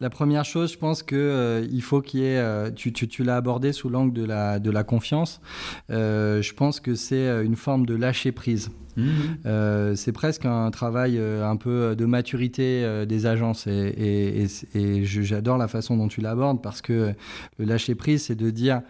[0.00, 2.38] La première chose, je pense que euh, il faut qu'il y ait.
[2.38, 5.42] Euh, tu, tu, l'as abordé sous l'angle de la, de la confiance.
[5.90, 8.70] Euh, je pense que c'est une forme de lâcher prise.
[8.96, 9.94] Mmh.
[9.94, 15.96] c'est presque un travail un peu de maturité des agences et, et, j'adore la façon
[15.96, 17.14] dont tu l'abordes parce que
[17.58, 18.82] le lâcher prise, c'est de dire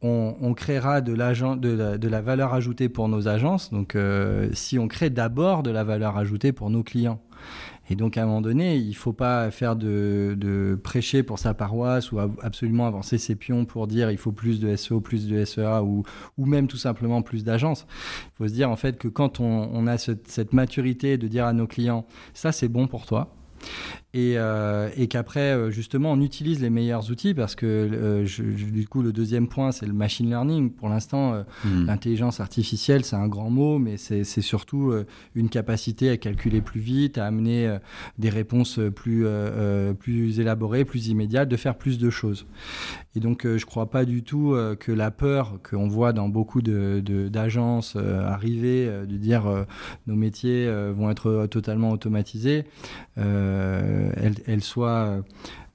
[0.00, 3.70] on, on, créera de, de, la, de, la, valeur ajoutée pour nos agences.
[3.70, 3.96] Donc,
[4.54, 7.20] si on crée d'abord de la valeur ajoutée pour nos clients,
[7.92, 11.52] et donc, à un moment donné, il ne faut pas faire de, prêcher pour sa
[11.52, 15.44] paroisse ou absolument avancer ses pions pour dire il faut plus de SEO, plus de
[15.44, 16.02] SEA ou,
[16.38, 17.86] même tout simplement plus d'agences.
[17.90, 21.52] Il faut se dire en fait que quand on, a cette maturité de dire à
[21.52, 23.34] nos clients ça c'est bon pour toi,
[24.14, 29.00] euh, et, qu'après, euh, justement, on utilise les meilleurs outils parce que, euh, du coup,
[29.00, 30.70] le deuxième point, c'est le machine learning.
[30.70, 31.86] Pour l'instant, hmm.
[31.86, 34.92] l'intelligence artificielle, c'est un grand mot, mais c'est surtout
[35.34, 37.78] une capacité à calculer plus vite, à amener
[38.18, 39.26] des réponses plus,
[39.98, 42.46] plus élaborées, plus immédiates, de faire plus de choses.
[43.14, 46.62] Et donc, je ne crois pas du tout que la peur qu'on voit dans beaucoup
[46.62, 49.44] d'agences de, arriver, de dire
[50.06, 52.64] nos métiers vont être totalement automatisés,
[54.46, 55.22] elle, soit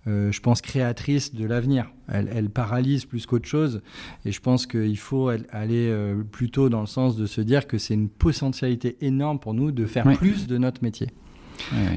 [0.06, 1.92] je pense, créatrice de l'avenir.
[2.08, 3.82] Elle, elle, paralyse plus qu'autre chose.
[4.24, 5.94] Et je pense qu'il faut aller
[6.32, 9.86] plutôt dans le sens de se dire que c'est une potentialité énorme pour nous de
[9.86, 11.08] faire plus de notre métier.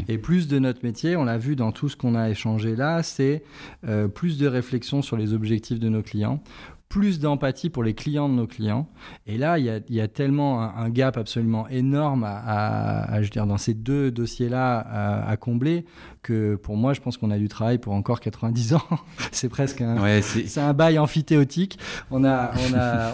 [0.09, 3.03] Et plus de notre métier, on l'a vu dans tout ce qu'on a échangé là,
[3.03, 3.43] c'est
[3.87, 6.43] euh, plus de réflexion sur les objectifs de nos clients,
[6.89, 8.89] plus d'empathie pour les clients de nos clients.
[9.27, 13.75] Et là, il y a, tellement un, gap absolument énorme à, je dire, dans ces
[13.75, 14.79] deux dossiers-là
[15.25, 15.85] à, combler
[16.23, 18.83] que pour moi, je pense qu'on a du travail pour encore 90 ans.
[19.33, 21.79] c'est presque un, c'est un bail amphithéotique.
[22.11, 23.13] On a, on a,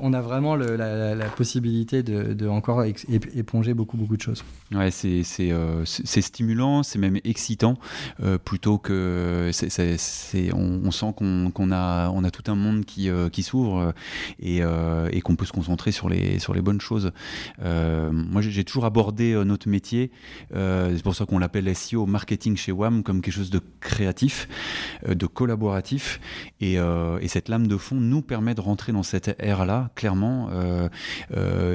[0.00, 4.44] on a vraiment la, possibilité de, encore éponger beaucoup, beaucoup de choses.
[4.72, 7.76] Ouais, c'est euh, stimulant, c'est même excitant,
[8.22, 13.10] euh, plutôt que c'est on, on, sent qu'on a, on a tout un monde qui
[13.10, 13.92] euh, qui s'ouvre euh,
[14.44, 17.12] euh, et, qu'on peut se concentrer sur les, sur les bonnes choses.
[17.60, 20.10] moi, j'ai toujours abordé notre métier,
[20.52, 24.48] c'est pour ça qu'on l'appelle SEO marketing chez WAM, comme quelque chose de créatif,
[25.06, 26.20] de collaboratif.
[26.60, 26.78] Et,
[27.28, 30.50] cette lame de fond nous permet de rentrer dans cette ère-là, clairement,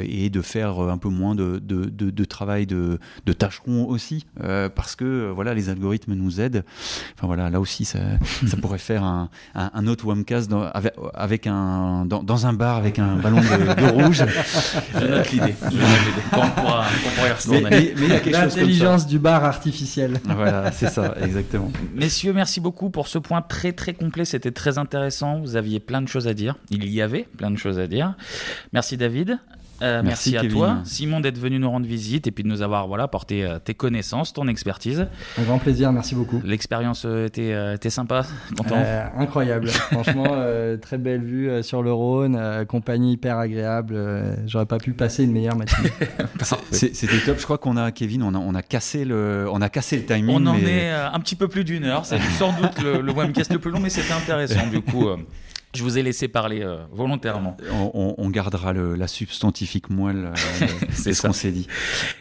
[0.04, 4.26] et de faire un peu moins de, de, travail de, de tâcheron aussi,
[4.76, 6.64] parce que voilà, les algorithmes nous aident.
[7.16, 8.00] Enfin voilà, là aussi, ça,
[8.48, 13.16] ça pourrait faire un, un, autre WAMcast avec, avec un, dans, un bar avec un
[13.18, 14.24] ballon de, rouge.
[14.94, 15.56] Je note l'idée.
[18.32, 20.20] L'intelligence du bar artificiel.
[20.26, 21.72] Voilà, c'est ça, exactement.
[21.94, 24.26] Messieurs, merci beaucoup pour ce point très très complet.
[24.26, 25.40] C'était très intéressant.
[25.40, 26.56] Vous aviez plein de choses à dire.
[26.70, 28.16] Il y avait plein de choses à dire.
[28.74, 29.40] Merci David.
[29.82, 32.88] Euh, merci, à toi, Simon, d'être venu nous rendre visite et puis de nous avoir
[32.88, 35.08] voilà, porté euh, tes connaissances, ton expertise.
[35.38, 36.42] Un grand plaisir, merci beaucoup.
[36.44, 38.26] L'expérience euh, était, était, sympa,
[38.58, 38.82] content
[39.18, 40.36] Incroyable, franchement,
[40.82, 43.98] très belle vue sur le Rhône, compagnie hyper agréable.
[44.46, 45.92] J'aurais pas pu passer une meilleure matinée.
[46.72, 49.70] C'était top, je crois qu'on a, Kevin, on a, on a, cassé, le, on a
[49.70, 50.36] cassé le timing.
[50.36, 53.52] On en est un petit peu plus d'une heure, c'est sans doute le, le webcast
[53.52, 55.10] le plus long, mais c'était intéressant du coup.
[55.76, 57.58] Je vous ai laissé parler euh, volontairement.
[57.94, 61.68] On, gardera la substantifique moelle, euh, c'est ce qu'on s'est dit.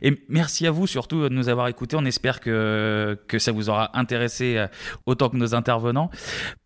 [0.02, 1.96] Et merci à vous surtout de nous avoir écoutés.
[1.96, 4.66] On espère que, que ça vous aura intéressé euh,
[5.06, 6.10] autant que nos intervenants.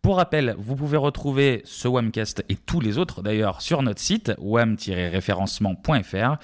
[0.00, 4.32] Pour rappel, vous pouvez retrouver ce WAMcast et tous les autres d'ailleurs sur notre site
[4.38, 6.36] wam-référencement.fr.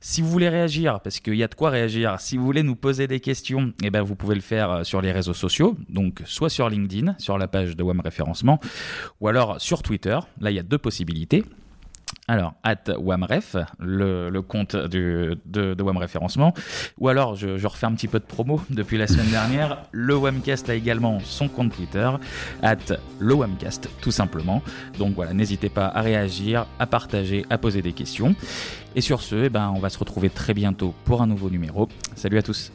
[0.00, 2.74] Si vous voulez réagir, parce qu'il y a de quoi réagir, si vous voulez nous
[2.74, 6.50] poser des questions, eh ben vous pouvez le faire sur les réseaux sociaux, donc soit
[6.50, 8.58] sur LinkedIn, sur la page de WAM Référencement,
[9.20, 9.91] ou alors sur Twitter
[10.40, 11.44] Là, il y a deux possibilités.
[12.28, 16.54] Alors, at WAMREF, le, compte de, de, WAM référencement.
[16.98, 19.82] Ou alors, je, refais un petit peu de promo depuis la semaine dernière.
[19.90, 22.08] Le WAMcast a également son compte Twitter,
[22.62, 22.76] at
[23.18, 24.62] le WAMcast, tout simplement.
[24.98, 28.36] Donc voilà, n'hésitez pas à réagir, à partager, à poser des questions.
[28.94, 31.88] Et sur ce, eh ben, on va se retrouver très bientôt pour un nouveau numéro.
[32.14, 32.72] Salut à tous.